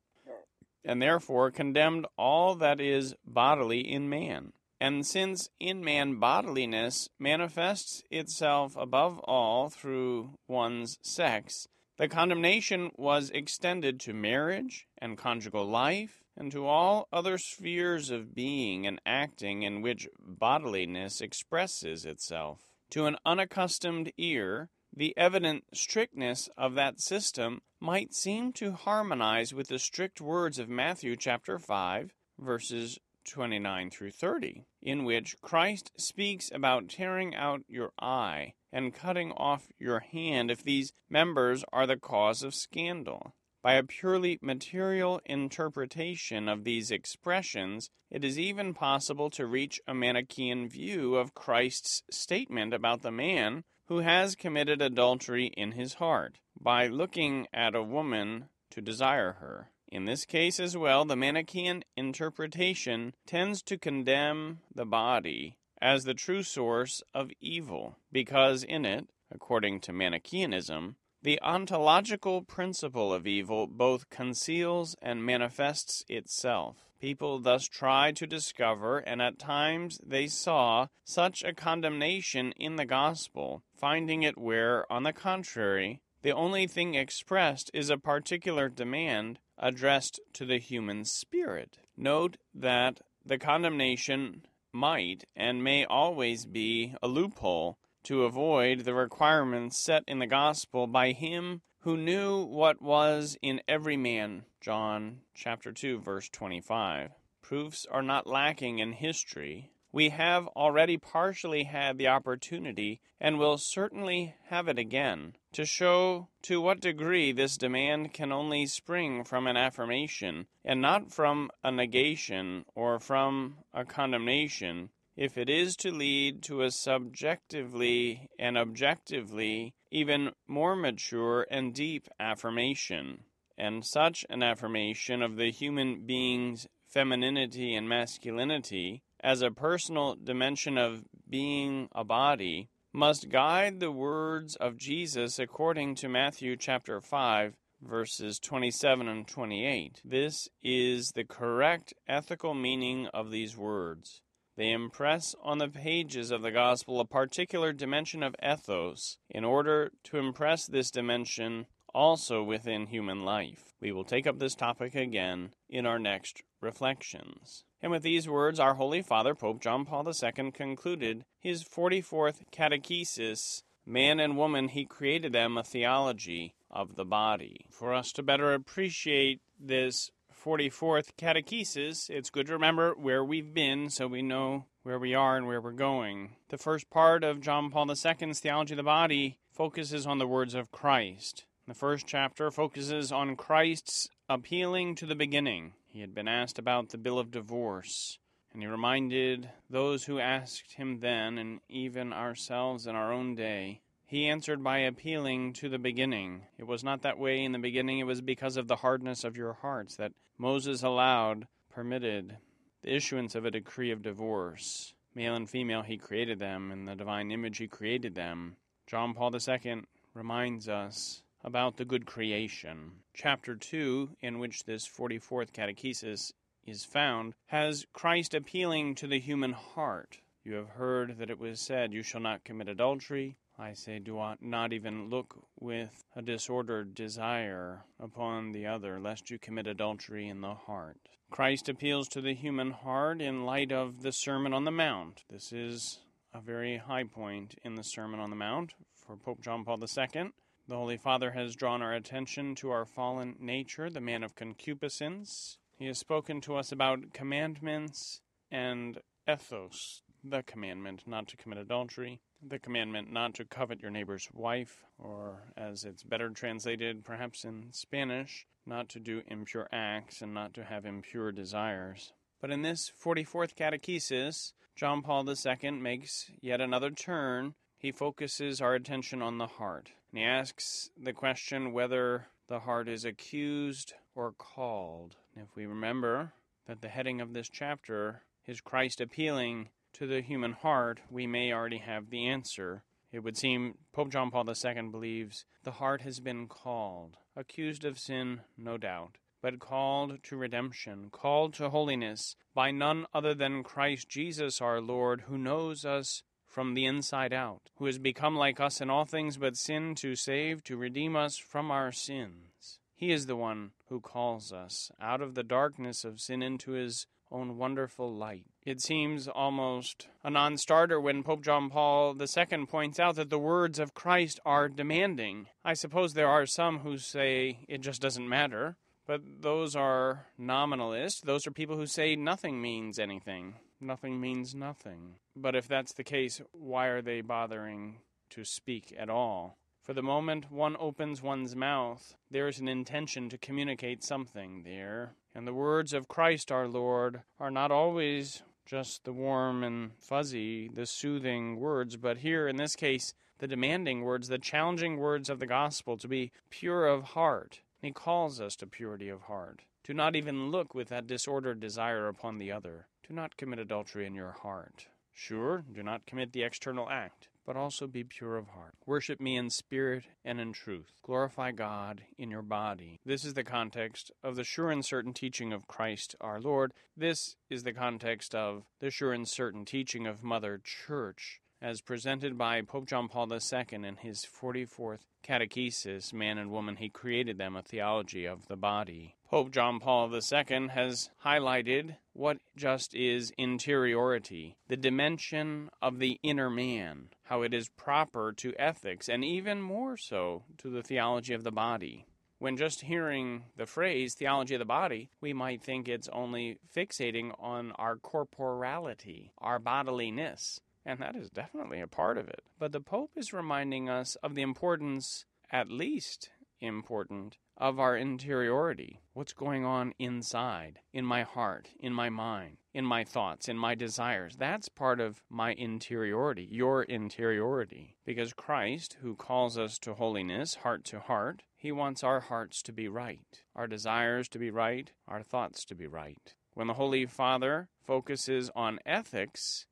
and 0.84 1.00
therefore 1.00 1.50
condemned 1.50 2.06
all 2.16 2.54
that 2.54 2.80
is 2.80 3.14
bodily 3.24 3.80
in 3.80 4.08
man. 4.08 4.52
And 4.80 5.06
since 5.06 5.48
in 5.60 5.84
man 5.84 6.18
bodiliness 6.18 7.08
manifests 7.18 8.02
itself 8.10 8.76
above 8.76 9.20
all 9.20 9.68
through 9.68 10.38
one's 10.48 10.98
sex, 11.02 11.68
the 11.98 12.08
condemnation 12.08 12.90
was 12.96 13.30
extended 13.30 14.00
to 14.00 14.12
marriage 14.12 14.88
and 14.98 15.16
conjugal 15.16 15.64
life 15.64 16.24
and 16.36 16.50
to 16.50 16.66
all 16.66 17.06
other 17.12 17.38
spheres 17.38 18.10
of 18.10 18.34
being 18.34 18.86
and 18.86 19.00
acting 19.06 19.62
in 19.62 19.82
which 19.82 20.08
bodiliness 20.18 21.20
expresses 21.20 22.04
itself. 22.04 22.60
To 22.90 23.06
an 23.06 23.16
unaccustomed 23.24 24.12
ear, 24.16 24.68
the 24.94 25.16
evident 25.16 25.64
strictness 25.72 26.48
of 26.56 26.74
that 26.74 27.00
system 27.00 27.62
might 27.80 28.12
seem 28.12 28.52
to 28.52 28.72
harmonize 28.72 29.54
with 29.54 29.68
the 29.68 29.78
strict 29.78 30.20
words 30.20 30.58
of 30.58 30.68
Matthew 30.68 31.16
chapter 31.16 31.58
5, 31.58 32.12
verses 32.38 32.98
29 33.24 33.90
through 33.90 34.10
30, 34.10 34.64
in 34.82 35.04
which 35.04 35.40
Christ 35.40 35.92
speaks 35.96 36.50
about 36.52 36.88
tearing 36.88 37.34
out 37.34 37.62
your 37.68 37.92
eye 37.98 38.52
and 38.72 38.94
cutting 38.94 39.32
off 39.32 39.68
your 39.78 40.00
hand 40.00 40.50
if 40.50 40.62
these 40.62 40.92
members 41.08 41.64
are 41.72 41.86
the 41.86 41.96
cause 41.96 42.42
of 42.42 42.54
scandal. 42.54 43.34
By 43.62 43.74
a 43.74 43.84
purely 43.84 44.38
material 44.42 45.20
interpretation 45.24 46.48
of 46.48 46.64
these 46.64 46.90
expressions, 46.90 47.90
it 48.10 48.24
is 48.24 48.38
even 48.38 48.74
possible 48.74 49.30
to 49.30 49.46
reach 49.46 49.80
a 49.86 49.94
Manichaean 49.94 50.68
view 50.68 51.14
of 51.14 51.32
Christ's 51.32 52.02
statement 52.10 52.74
about 52.74 53.02
the 53.02 53.12
man 53.12 53.64
who 53.86 53.98
has 53.98 54.34
committed 54.34 54.80
adultery 54.80 55.46
in 55.56 55.72
his 55.72 55.94
heart 55.94 56.38
by 56.58 56.86
looking 56.86 57.46
at 57.52 57.74
a 57.74 57.82
woman 57.82 58.46
to 58.70 58.80
desire 58.80 59.32
her. 59.32 59.70
In 59.88 60.04
this 60.04 60.24
case 60.24 60.58
as 60.58 60.76
well, 60.76 61.04
the 61.04 61.16
Manichaean 61.16 61.84
interpretation 61.96 63.14
tends 63.26 63.62
to 63.64 63.76
condemn 63.76 64.60
the 64.74 64.86
body 64.86 65.58
as 65.82 66.04
the 66.04 66.14
true 66.14 66.42
source 66.42 67.02
of 67.12 67.30
evil, 67.40 67.98
because 68.10 68.62
in 68.62 68.86
it, 68.86 69.08
according 69.30 69.80
to 69.80 69.92
Manichaeanism, 69.92 70.94
the 71.22 71.40
ontological 71.42 72.42
principle 72.42 73.12
of 73.12 73.26
evil 73.26 73.66
both 73.66 74.08
conceals 74.08 74.96
and 75.02 75.26
manifests 75.26 76.04
itself. 76.08 76.91
People 77.02 77.40
thus 77.40 77.66
tried 77.66 78.14
to 78.14 78.28
discover, 78.28 78.98
and 78.98 79.20
at 79.20 79.36
times 79.36 79.98
they 80.06 80.28
saw, 80.28 80.86
such 81.02 81.42
a 81.42 81.52
condemnation 81.52 82.52
in 82.52 82.76
the 82.76 82.84
gospel, 82.84 83.64
finding 83.74 84.22
it 84.22 84.38
where, 84.38 84.90
on 84.90 85.02
the 85.02 85.12
contrary, 85.12 86.00
the 86.22 86.30
only 86.30 86.68
thing 86.68 86.94
expressed 86.94 87.72
is 87.74 87.90
a 87.90 87.98
particular 87.98 88.68
demand 88.68 89.40
addressed 89.58 90.20
to 90.34 90.46
the 90.46 90.58
human 90.58 91.04
spirit. 91.04 91.76
Note 91.96 92.36
that 92.54 93.00
the 93.26 93.36
condemnation 93.36 94.46
might 94.72 95.24
and 95.34 95.64
may 95.64 95.84
always 95.84 96.46
be 96.46 96.94
a 97.02 97.08
loophole 97.08 97.78
to 98.04 98.22
avoid 98.22 98.84
the 98.84 98.94
requirements 98.94 99.82
set 99.82 100.04
in 100.06 100.20
the 100.20 100.26
gospel 100.28 100.86
by 100.86 101.10
him 101.10 101.62
who 101.82 101.96
knew 101.96 102.44
what 102.44 102.80
was 102.80 103.36
in 103.42 103.60
every 103.66 103.96
man. 103.96 104.44
John 104.60 105.20
chapter 105.34 105.72
2 105.72 105.98
verse 105.98 106.28
25. 106.28 107.10
Proofs 107.42 107.86
are 107.90 108.02
not 108.02 108.26
lacking 108.26 108.78
in 108.78 108.92
history. 108.92 109.72
We 109.90 110.10
have 110.10 110.46
already 110.48 110.96
partially 110.96 111.64
had 111.64 111.98
the 111.98 112.08
opportunity, 112.08 113.00
and 113.20 113.38
will 113.38 113.58
certainly 113.58 114.36
have 114.46 114.68
it 114.68 114.78
again, 114.78 115.36
to 115.52 115.66
show 115.66 116.28
to 116.42 116.62
what 116.62 116.80
degree 116.80 117.30
this 117.32 117.58
demand 117.58 118.14
can 118.14 118.32
only 118.32 118.64
spring 118.66 119.22
from 119.24 119.46
an 119.46 119.56
affirmation, 119.56 120.46
and 120.64 120.80
not 120.80 121.12
from 121.12 121.50
a 121.62 121.70
negation 121.70 122.64
or 122.74 123.00
from 123.00 123.58
a 123.74 123.84
condemnation, 123.84 124.88
if 125.16 125.36
it 125.36 125.50
is 125.50 125.76
to 125.76 125.90
lead 125.90 126.42
to 126.42 126.62
a 126.62 126.70
subjectively 126.70 128.28
and 128.38 128.56
objectively 128.56 129.74
even 129.90 130.30
more 130.46 130.74
mature 130.74 131.46
and 131.50 131.74
deep 131.74 132.08
affirmation. 132.18 133.24
And 133.58 133.84
such 133.84 134.24
an 134.30 134.42
affirmation 134.42 135.22
of 135.22 135.36
the 135.36 135.50
human 135.50 136.06
being's 136.06 136.66
femininity 136.88 137.74
and 137.74 137.88
masculinity 137.88 139.02
as 139.20 139.42
a 139.42 139.50
personal 139.50 140.16
dimension 140.16 140.78
of 140.78 141.04
being 141.28 141.88
a 141.92 142.04
body 142.04 142.68
must 142.92 143.28
guide 143.28 143.80
the 143.80 143.92
words 143.92 144.56
of 144.56 144.76
Jesus 144.76 145.38
according 145.38 145.94
to 145.96 146.08
Matthew 146.08 146.56
chapter 146.56 147.00
5 147.00 147.56
verses 147.82 148.38
27 148.38 149.08
and 149.08 149.26
28. 149.26 150.00
This 150.04 150.48
is 150.62 151.10
the 151.14 151.24
correct 151.24 151.94
ethical 152.06 152.54
meaning 152.54 153.08
of 153.08 153.30
these 153.30 153.56
words. 153.56 154.20
They 154.56 154.70
impress 154.70 155.34
on 155.42 155.58
the 155.58 155.68
pages 155.68 156.30
of 156.30 156.42
the 156.42 156.50
gospel 156.50 157.00
a 157.00 157.06
particular 157.06 157.72
dimension 157.72 158.22
of 158.22 158.36
ethos 158.42 159.18
in 159.30 159.44
order 159.44 159.92
to 160.04 160.18
impress 160.18 160.66
this 160.66 160.90
dimension 160.90 161.66
also 161.94 162.42
within 162.42 162.86
human 162.86 163.24
life. 163.24 163.74
We 163.80 163.92
will 163.92 164.04
take 164.04 164.26
up 164.26 164.38
this 164.38 164.54
topic 164.54 164.94
again 164.94 165.54
in 165.68 165.86
our 165.86 165.98
next 165.98 166.42
reflections. 166.60 167.64
And 167.80 167.90
with 167.90 168.02
these 168.02 168.28
words, 168.28 168.60
our 168.60 168.74
Holy 168.74 169.02
Father, 169.02 169.34
Pope 169.34 169.60
John 169.60 169.84
Paul 169.84 170.06
II, 170.08 170.52
concluded 170.52 171.24
his 171.40 171.64
44th 171.64 172.42
catechesis 172.52 173.62
Man 173.84 174.20
and 174.20 174.36
woman, 174.36 174.68
he 174.68 174.84
created 174.84 175.32
them 175.32 175.58
a 175.58 175.64
theology 175.64 176.54
of 176.70 176.94
the 176.94 177.04
body. 177.04 177.66
For 177.70 177.92
us 177.92 178.12
to 178.12 178.22
better 178.22 178.54
appreciate 178.54 179.40
this 179.58 180.10
44th 180.42 181.10
catechesis, 181.16 182.10
it's 182.10 182.30
good 182.30 182.46
to 182.48 182.52
remember 182.52 182.94
where 182.94 183.22
we've 183.22 183.54
been 183.54 183.88
so 183.88 184.08
we 184.08 184.22
know 184.22 184.64
where 184.82 184.98
we 184.98 185.14
are 185.14 185.36
and 185.36 185.46
where 185.46 185.60
we're 185.60 185.70
going. 185.70 186.30
The 186.48 186.58
first 186.58 186.90
part 186.90 187.22
of 187.22 187.40
John 187.40 187.70
Paul 187.70 187.88
II's 187.88 188.40
Theology 188.40 188.72
of 188.72 188.78
the 188.78 188.82
Body 188.82 189.38
focuses 189.52 190.04
on 190.04 190.18
the 190.18 190.26
words 190.26 190.54
of 190.54 190.72
Christ. 190.72 191.44
The 191.68 191.74
first 191.74 192.08
chapter 192.08 192.50
focuses 192.50 193.12
on 193.12 193.36
Christ's 193.36 194.08
appealing 194.28 194.96
to 194.96 195.06
the 195.06 195.14
beginning. 195.14 195.74
He 195.86 196.00
had 196.00 196.12
been 196.12 196.26
asked 196.26 196.58
about 196.58 196.88
the 196.88 196.98
bill 196.98 197.20
of 197.20 197.30
divorce, 197.30 198.18
and 198.52 198.62
he 198.62 198.66
reminded 198.66 199.48
those 199.70 200.04
who 200.04 200.18
asked 200.18 200.72
him 200.72 200.98
then, 200.98 201.38
and 201.38 201.60
even 201.68 202.12
ourselves 202.12 202.88
in 202.88 202.96
our 202.96 203.12
own 203.12 203.36
day, 203.36 203.80
he 204.12 204.28
answered 204.28 204.62
by 204.62 204.80
appealing 204.80 205.54
to 205.54 205.70
the 205.70 205.78
beginning. 205.78 206.42
It 206.58 206.66
was 206.66 206.84
not 206.84 207.00
that 207.00 207.18
way 207.18 207.42
in 207.42 207.52
the 207.52 207.58
beginning, 207.58 207.98
it 207.98 208.04
was 208.04 208.20
because 208.20 208.58
of 208.58 208.68
the 208.68 208.76
hardness 208.76 209.24
of 209.24 209.38
your 209.38 209.54
hearts 209.54 209.96
that 209.96 210.12
Moses 210.36 210.82
allowed, 210.82 211.46
permitted, 211.70 212.36
the 212.82 212.94
issuance 212.94 213.34
of 213.34 213.46
a 213.46 213.50
decree 213.50 213.90
of 213.90 214.02
divorce. 214.02 214.92
Male 215.14 215.34
and 215.34 215.48
female, 215.48 215.80
he 215.80 215.96
created 215.96 216.38
them. 216.38 216.70
In 216.70 216.84
the 216.84 216.94
divine 216.94 217.30
image, 217.30 217.56
he 217.56 217.66
created 217.66 218.14
them. 218.14 218.56
John 218.86 219.14
Paul 219.14 219.34
II 219.34 219.84
reminds 220.12 220.68
us 220.68 221.22
about 221.42 221.78
the 221.78 221.86
good 221.86 222.04
creation. 222.04 222.92
Chapter 223.14 223.56
2, 223.56 224.10
in 224.20 224.38
which 224.38 224.64
this 224.64 224.86
44th 224.86 225.52
catechesis 225.52 226.34
is 226.66 226.84
found, 226.84 227.32
has 227.46 227.86
Christ 227.94 228.34
appealing 228.34 228.94
to 228.96 229.06
the 229.06 229.20
human 229.20 229.52
heart. 229.52 230.18
You 230.44 230.56
have 230.56 230.68
heard 230.68 231.16
that 231.16 231.30
it 231.30 231.38
was 231.38 231.60
said, 231.60 231.94
You 231.94 232.02
shall 232.02 232.20
not 232.20 232.44
commit 232.44 232.68
adultery. 232.68 233.38
I 233.62 233.74
say, 233.74 234.00
do 234.00 234.20
not 234.40 234.72
even 234.72 235.08
look 235.08 235.36
with 235.60 236.04
a 236.16 236.20
disordered 236.20 236.96
desire 236.96 237.84
upon 238.00 238.50
the 238.50 238.66
other, 238.66 238.98
lest 238.98 239.30
you 239.30 239.38
commit 239.38 239.68
adultery 239.68 240.26
in 240.26 240.40
the 240.40 240.54
heart. 240.54 240.98
Christ 241.30 241.68
appeals 241.68 242.08
to 242.08 242.20
the 242.20 242.34
human 242.34 242.72
heart 242.72 243.22
in 243.22 243.46
light 243.46 243.70
of 243.70 244.02
the 244.02 244.10
Sermon 244.10 244.52
on 244.52 244.64
the 244.64 244.72
Mount. 244.72 245.22
This 245.30 245.52
is 245.52 246.00
a 246.34 246.40
very 246.40 246.78
high 246.78 247.04
point 247.04 247.54
in 247.62 247.76
the 247.76 247.84
Sermon 247.84 248.18
on 248.18 248.30
the 248.30 248.36
Mount 248.36 248.72
for 248.96 249.16
Pope 249.16 249.40
John 249.40 249.64
Paul 249.64 249.78
II. 249.78 250.32
The 250.66 250.76
Holy 250.76 250.96
Father 250.96 251.30
has 251.30 251.54
drawn 251.54 251.82
our 251.82 251.94
attention 251.94 252.56
to 252.56 252.70
our 252.70 252.84
fallen 252.84 253.36
nature, 253.38 253.88
the 253.88 254.00
man 254.00 254.24
of 254.24 254.34
concupiscence. 254.34 255.56
He 255.78 255.86
has 255.86 255.98
spoken 255.98 256.40
to 256.42 256.56
us 256.56 256.72
about 256.72 257.12
commandments 257.12 258.22
and 258.50 258.98
ethos, 259.30 260.02
the 260.24 260.42
commandment 260.42 261.04
not 261.06 261.28
to 261.28 261.36
commit 261.36 261.58
adultery, 261.58 262.20
the 262.46 262.58
commandment 262.58 263.12
not 263.12 263.34
to 263.34 263.44
covet 263.44 263.80
your 263.80 263.90
neighbor's 263.90 264.28
wife, 264.32 264.84
or 264.98 265.40
as 265.56 265.84
it's 265.84 266.02
better 266.02 266.30
translated 266.30 267.04
perhaps 267.04 267.44
in 267.44 267.68
Spanish, 267.70 268.46
not 268.66 268.88
to 268.90 269.00
do 269.00 269.22
impure 269.28 269.68
acts 269.72 270.20
and 270.20 270.34
not 270.34 270.54
to 270.54 270.64
have 270.64 270.84
impure 270.84 271.32
desires. 271.32 272.12
But 272.40 272.50
in 272.50 272.62
this 272.62 272.90
44th 273.04 273.54
catechesis, 273.54 274.52
John 274.74 275.02
Paul 275.02 275.28
II 275.28 275.70
makes 275.72 276.30
yet 276.40 276.60
another 276.60 276.90
turn. 276.90 277.54
He 277.78 277.92
focuses 277.92 278.60
our 278.60 278.74
attention 278.74 279.22
on 279.22 279.38
the 279.38 279.46
heart. 279.46 279.90
And 280.10 280.18
he 280.18 280.24
asks 280.24 280.90
the 281.00 281.12
question 281.12 281.72
whether 281.72 282.26
the 282.48 282.60
heart 282.60 282.88
is 282.88 283.04
accused 283.04 283.94
or 284.14 284.32
called. 284.32 285.16
And 285.34 285.44
if 285.44 285.56
we 285.56 285.66
remember 285.66 286.32
that 286.66 286.80
the 286.80 286.88
heading 286.88 287.20
of 287.20 287.32
this 287.32 287.48
chapter 287.48 288.22
is 288.46 288.60
Christ 288.60 289.00
appealing 289.00 289.68
to 289.94 290.06
the 290.06 290.20
human 290.20 290.52
heart, 290.52 291.00
we 291.10 291.26
may 291.26 291.52
already 291.52 291.78
have 291.78 292.10
the 292.10 292.26
answer. 292.26 292.82
It 293.12 293.20
would 293.20 293.36
seem 293.36 293.76
Pope 293.92 294.10
John 294.10 294.30
Paul 294.30 294.48
II 294.48 294.88
believes 294.90 295.44
the 295.64 295.72
heart 295.72 296.00
has 296.02 296.20
been 296.20 296.46
called, 296.48 297.18
accused 297.36 297.84
of 297.84 297.98
sin, 297.98 298.40
no 298.56 298.78
doubt, 298.78 299.18
but 299.42 299.58
called 299.58 300.22
to 300.22 300.36
redemption, 300.36 301.08
called 301.10 301.52
to 301.54 301.70
holiness 301.70 302.36
by 302.54 302.70
none 302.70 303.06
other 303.12 303.34
than 303.34 303.62
Christ 303.62 304.08
Jesus 304.08 304.60
our 304.60 304.80
Lord, 304.80 305.22
who 305.22 305.36
knows 305.36 305.84
us 305.84 306.22
from 306.46 306.74
the 306.74 306.84
inside 306.84 307.32
out, 307.32 307.70
who 307.76 307.86
has 307.86 307.98
become 307.98 308.36
like 308.36 308.60
us 308.60 308.80
in 308.80 308.90
all 308.90 309.04
things 309.04 309.36
but 309.36 309.56
sin 309.56 309.94
to 309.96 310.14
save, 310.14 310.62
to 310.64 310.76
redeem 310.76 311.16
us 311.16 311.36
from 311.36 311.70
our 311.70 311.90
sins. 311.90 312.78
He 312.94 313.10
is 313.10 313.26
the 313.26 313.36
one 313.36 313.72
who 313.88 314.00
calls 314.00 314.52
us 314.52 314.90
out 315.00 315.20
of 315.20 315.34
the 315.34 315.42
darkness 315.42 316.04
of 316.04 316.20
sin 316.20 316.42
into 316.42 316.72
his 316.72 317.06
own 317.32 317.56
wonderful 317.56 318.14
light. 318.14 318.44
It 318.64 318.80
seems 318.80 319.26
almost 319.26 320.08
a 320.22 320.30
non 320.30 320.56
starter 320.56 321.00
when 321.00 321.22
Pope 321.22 321.42
John 321.42 321.70
Paul 321.70 322.16
II 322.20 322.66
points 322.66 323.00
out 323.00 323.16
that 323.16 323.30
the 323.30 323.38
words 323.38 323.78
of 323.78 323.94
Christ 323.94 324.38
are 324.44 324.68
demanding. 324.68 325.46
I 325.64 325.74
suppose 325.74 326.12
there 326.12 326.28
are 326.28 326.46
some 326.46 326.80
who 326.80 326.98
say 326.98 327.64
it 327.68 327.80
just 327.80 328.02
doesn't 328.02 328.28
matter, 328.28 328.76
but 329.06 329.20
those 329.40 329.74
are 329.74 330.26
nominalists. 330.38 331.20
Those 331.22 331.46
are 331.46 331.50
people 331.50 331.76
who 331.76 331.86
say 331.86 332.14
nothing 332.14 332.60
means 332.60 332.98
anything. 332.98 333.54
Nothing 333.80 334.20
means 334.20 334.54
nothing. 334.54 335.16
But 335.34 335.56
if 335.56 335.66
that's 335.66 335.92
the 335.94 336.04
case, 336.04 336.40
why 336.52 336.86
are 336.86 337.02
they 337.02 337.20
bothering 337.20 337.98
to 338.30 338.44
speak 338.44 338.94
at 338.96 339.10
all? 339.10 339.58
For 339.82 339.94
the 339.94 340.02
moment 340.02 340.52
one 340.52 340.76
opens 340.78 341.22
one's 341.22 341.56
mouth, 341.56 342.14
there 342.30 342.46
is 342.46 342.60
an 342.60 342.68
intention 342.68 343.28
to 343.28 343.36
communicate 343.36 344.04
something 344.04 344.62
there. 344.62 345.16
And 345.34 345.44
the 345.44 345.52
words 345.52 345.92
of 345.92 346.06
Christ 346.06 346.52
our 346.52 346.68
Lord 346.68 347.22
are 347.40 347.50
not 347.50 347.72
always 347.72 348.44
just 348.64 349.02
the 349.02 349.12
warm 349.12 349.64
and 349.64 349.90
fuzzy, 349.98 350.68
the 350.68 350.86
soothing 350.86 351.56
words, 351.56 351.96
but 351.96 352.18
here 352.18 352.46
in 352.46 352.58
this 352.58 352.76
case, 352.76 353.12
the 353.38 353.48
demanding 353.48 354.02
words, 354.02 354.28
the 354.28 354.38
challenging 354.38 354.98
words 354.98 355.28
of 355.28 355.40
the 355.40 355.48
gospel 355.48 355.96
to 355.96 356.06
be 356.06 356.30
pure 356.48 356.86
of 356.86 357.02
heart. 357.02 357.62
He 357.80 357.90
calls 357.90 358.40
us 358.40 358.54
to 358.56 358.68
purity 358.68 359.08
of 359.08 359.22
heart, 359.22 359.62
Do 359.82 359.94
not 359.94 360.14
even 360.14 360.52
look 360.52 360.76
with 360.76 360.90
that 360.90 361.08
disordered 361.08 361.58
desire 361.58 362.06
upon 362.06 362.38
the 362.38 362.52
other. 362.52 362.86
Do 363.08 363.12
not 363.14 363.36
commit 363.36 363.58
adultery 363.58 364.06
in 364.06 364.14
your 364.14 364.30
heart. 364.30 364.86
Sure, 365.12 365.64
do 365.72 365.82
not 365.82 366.06
commit 366.06 366.32
the 366.32 366.44
external 366.44 366.88
act 366.88 367.28
but 367.46 367.56
also 367.56 367.86
be 367.86 368.04
pure 368.04 368.36
of 368.36 368.48
heart. 368.48 368.74
Worship 368.86 369.20
me 369.20 369.36
in 369.36 369.50
spirit 369.50 370.04
and 370.24 370.40
in 370.40 370.52
truth. 370.52 370.92
Glorify 371.02 371.52
God 371.52 372.02
in 372.16 372.30
your 372.30 372.42
body. 372.42 373.00
This 373.04 373.24
is 373.24 373.34
the 373.34 373.44
context 373.44 374.10
of 374.22 374.36
the 374.36 374.44
sure 374.44 374.70
and 374.70 374.84
certain 374.84 375.12
teaching 375.12 375.52
of 375.52 375.66
Christ 375.66 376.14
our 376.20 376.40
Lord. 376.40 376.72
This 376.96 377.36
is 377.50 377.62
the 377.62 377.72
context 377.72 378.34
of 378.34 378.64
the 378.80 378.90
sure 378.90 379.12
and 379.12 379.28
certain 379.28 379.64
teaching 379.64 380.06
of 380.06 380.22
Mother 380.22 380.60
Church 380.62 381.41
as 381.62 381.80
presented 381.80 382.36
by 382.36 382.60
Pope 382.60 382.86
John 382.86 383.08
Paul 383.08 383.32
II 383.32 383.64
in 383.70 383.96
his 383.96 384.26
44th 384.26 384.98
Catechesis, 385.22 386.12
Man 386.12 386.36
and 386.36 386.50
Woman, 386.50 386.74
He 386.76 386.88
Created 386.88 387.38
Them, 387.38 387.54
a 387.54 387.62
Theology 387.62 388.26
of 388.26 388.48
the 388.48 388.56
Body. 388.56 389.14
Pope 389.30 389.52
John 389.52 389.78
Paul 389.78 390.12
II 390.12 390.68
has 390.68 391.08
highlighted 391.24 391.96
what 392.12 392.38
just 392.56 392.96
is 392.96 393.32
interiority, 393.38 394.56
the 394.66 394.76
dimension 394.76 395.70
of 395.80 396.00
the 396.00 396.18
inner 396.24 396.50
man, 396.50 397.10
how 397.22 397.42
it 397.42 397.54
is 397.54 397.68
proper 397.68 398.32
to 398.38 398.52
ethics, 398.58 399.08
and 399.08 399.24
even 399.24 399.62
more 399.62 399.96
so 399.96 400.42
to 400.58 400.68
the 400.68 400.82
theology 400.82 401.32
of 401.32 401.44
the 401.44 401.52
body. 401.52 402.06
When 402.40 402.56
just 402.56 402.82
hearing 402.82 403.44
the 403.56 403.66
phrase 403.66 404.14
theology 404.14 404.56
of 404.56 404.58
the 404.58 404.64
body, 404.64 405.10
we 405.20 405.32
might 405.32 405.62
think 405.62 405.88
it's 405.88 406.08
only 406.08 406.58
fixating 406.76 407.32
on 407.38 407.70
our 407.76 407.94
corporality, 407.94 409.30
our 409.38 409.60
bodiliness. 409.60 410.58
And 410.84 411.00
that 411.00 411.14
is 411.14 411.30
definitely 411.30 411.80
a 411.80 411.86
part 411.86 412.18
of 412.18 412.28
it. 412.28 412.42
But 412.58 412.72
the 412.72 412.80
Pope 412.80 413.12
is 413.16 413.32
reminding 413.32 413.88
us 413.88 414.16
of 414.16 414.34
the 414.34 414.42
importance, 414.42 415.24
at 415.50 415.70
least 415.70 416.30
important, 416.60 417.38
of 417.56 417.78
our 417.78 417.96
interiority. 417.96 419.00
What's 419.12 419.32
going 419.32 419.64
on 419.64 419.94
inside, 419.98 420.80
in 420.92 421.04
my 421.04 421.22
heart, 421.22 421.68
in 421.78 421.92
my 421.92 422.08
mind, 422.08 422.56
in 422.72 422.84
my 422.84 423.04
thoughts, 423.04 423.48
in 423.48 423.58
my 423.58 423.74
desires? 423.74 424.36
That's 424.36 424.68
part 424.68 425.00
of 425.00 425.22
my 425.28 425.52
interiority, 425.52 426.48
your 426.50 426.82
interiority. 426.82 427.96
Because 428.04 428.32
Christ, 428.32 428.96
who 429.02 429.14
calls 429.14 429.58
us 429.58 429.78
to 429.80 429.94
holiness, 429.94 430.56
heart 430.56 430.84
to 430.86 431.00
heart, 431.00 431.42
he 431.56 431.70
wants 431.70 432.02
our 432.02 432.20
hearts 432.20 432.62
to 432.62 432.72
be 432.72 432.88
right, 432.88 433.42
our 433.54 433.66
desires 433.66 434.28
to 434.30 434.38
be 434.38 434.50
right, 434.50 434.90
our 435.06 435.22
thoughts 435.22 435.64
to 435.66 435.74
be 435.74 435.86
right. 435.86 436.34
When 436.54 436.66
the 436.66 436.74
Holy 436.74 437.06
Father 437.06 437.68
focuses 437.80 438.50
on 438.54 438.78
ethics, 438.84 439.66